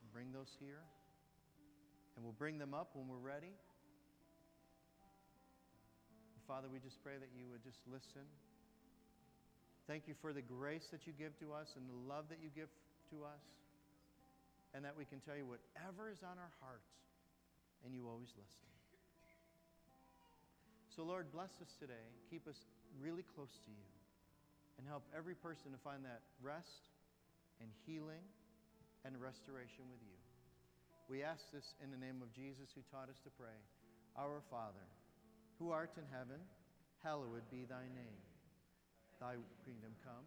and 0.00 0.06
bring 0.14 0.30
those 0.32 0.50
here. 0.62 0.82
And 2.16 2.22
we'll 2.22 2.38
bring 2.38 2.58
them 2.58 2.72
up 2.72 2.94
when 2.94 3.10
we're 3.10 3.22
ready. 3.22 3.52
Father, 6.46 6.68
we 6.70 6.78
just 6.78 7.02
pray 7.02 7.18
that 7.18 7.32
you 7.34 7.50
would 7.50 7.64
just 7.64 7.82
listen. 7.90 8.22
Thank 9.86 10.06
you 10.06 10.14
for 10.22 10.32
the 10.32 10.42
grace 10.42 10.86
that 10.92 11.06
you 11.06 11.12
give 11.12 11.36
to 11.40 11.52
us 11.52 11.74
and 11.76 11.84
the 11.88 12.00
love 12.06 12.30
that 12.30 12.38
you 12.40 12.48
give 12.54 12.70
to 13.10 13.24
us. 13.24 13.42
And 14.74 14.84
that 14.84 14.96
we 14.98 15.04
can 15.04 15.20
tell 15.20 15.36
you 15.36 15.46
whatever 15.46 16.10
is 16.10 16.18
on 16.26 16.34
our 16.34 16.50
hearts, 16.58 16.90
and 17.86 17.94
you 17.94 18.08
always 18.10 18.34
listen. 18.34 18.73
So, 20.94 21.02
Lord, 21.02 21.26
bless 21.34 21.50
us 21.58 21.74
today. 21.82 22.06
Keep 22.30 22.46
us 22.46 22.54
really 23.02 23.26
close 23.34 23.50
to 23.66 23.70
you. 23.74 23.86
And 24.78 24.86
help 24.86 25.02
every 25.10 25.34
person 25.34 25.74
to 25.74 25.80
find 25.82 26.06
that 26.06 26.22
rest 26.38 26.86
and 27.58 27.66
healing 27.82 28.22
and 29.02 29.18
restoration 29.18 29.90
with 29.90 29.98
you. 30.06 30.14
We 31.10 31.26
ask 31.26 31.42
this 31.50 31.74
in 31.82 31.90
the 31.90 31.98
name 31.98 32.22
of 32.22 32.30
Jesus 32.30 32.70
who 32.78 32.86
taught 32.94 33.10
us 33.10 33.18
to 33.26 33.30
pray. 33.34 33.58
Our 34.14 34.38
Father, 34.46 34.86
who 35.58 35.74
art 35.74 35.98
in 35.98 36.06
heaven, 36.14 36.38
hallowed 37.02 37.42
be 37.50 37.66
thy 37.66 37.90
name. 37.90 38.22
Thy 39.18 39.34
kingdom 39.66 39.98
come, 40.06 40.26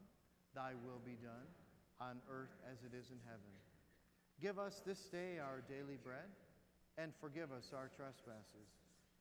thy 0.52 0.76
will 0.84 1.00
be 1.00 1.16
done, 1.24 1.48
on 2.04 2.20
earth 2.28 2.56
as 2.68 2.84
it 2.84 2.92
is 2.92 3.08
in 3.08 3.24
heaven. 3.24 3.56
Give 4.44 4.60
us 4.60 4.84
this 4.84 5.00
day 5.16 5.40
our 5.40 5.64
daily 5.64 5.96
bread, 5.96 6.28
and 7.00 7.16
forgive 7.24 7.56
us 7.56 7.72
our 7.72 7.88
trespasses 7.96 8.68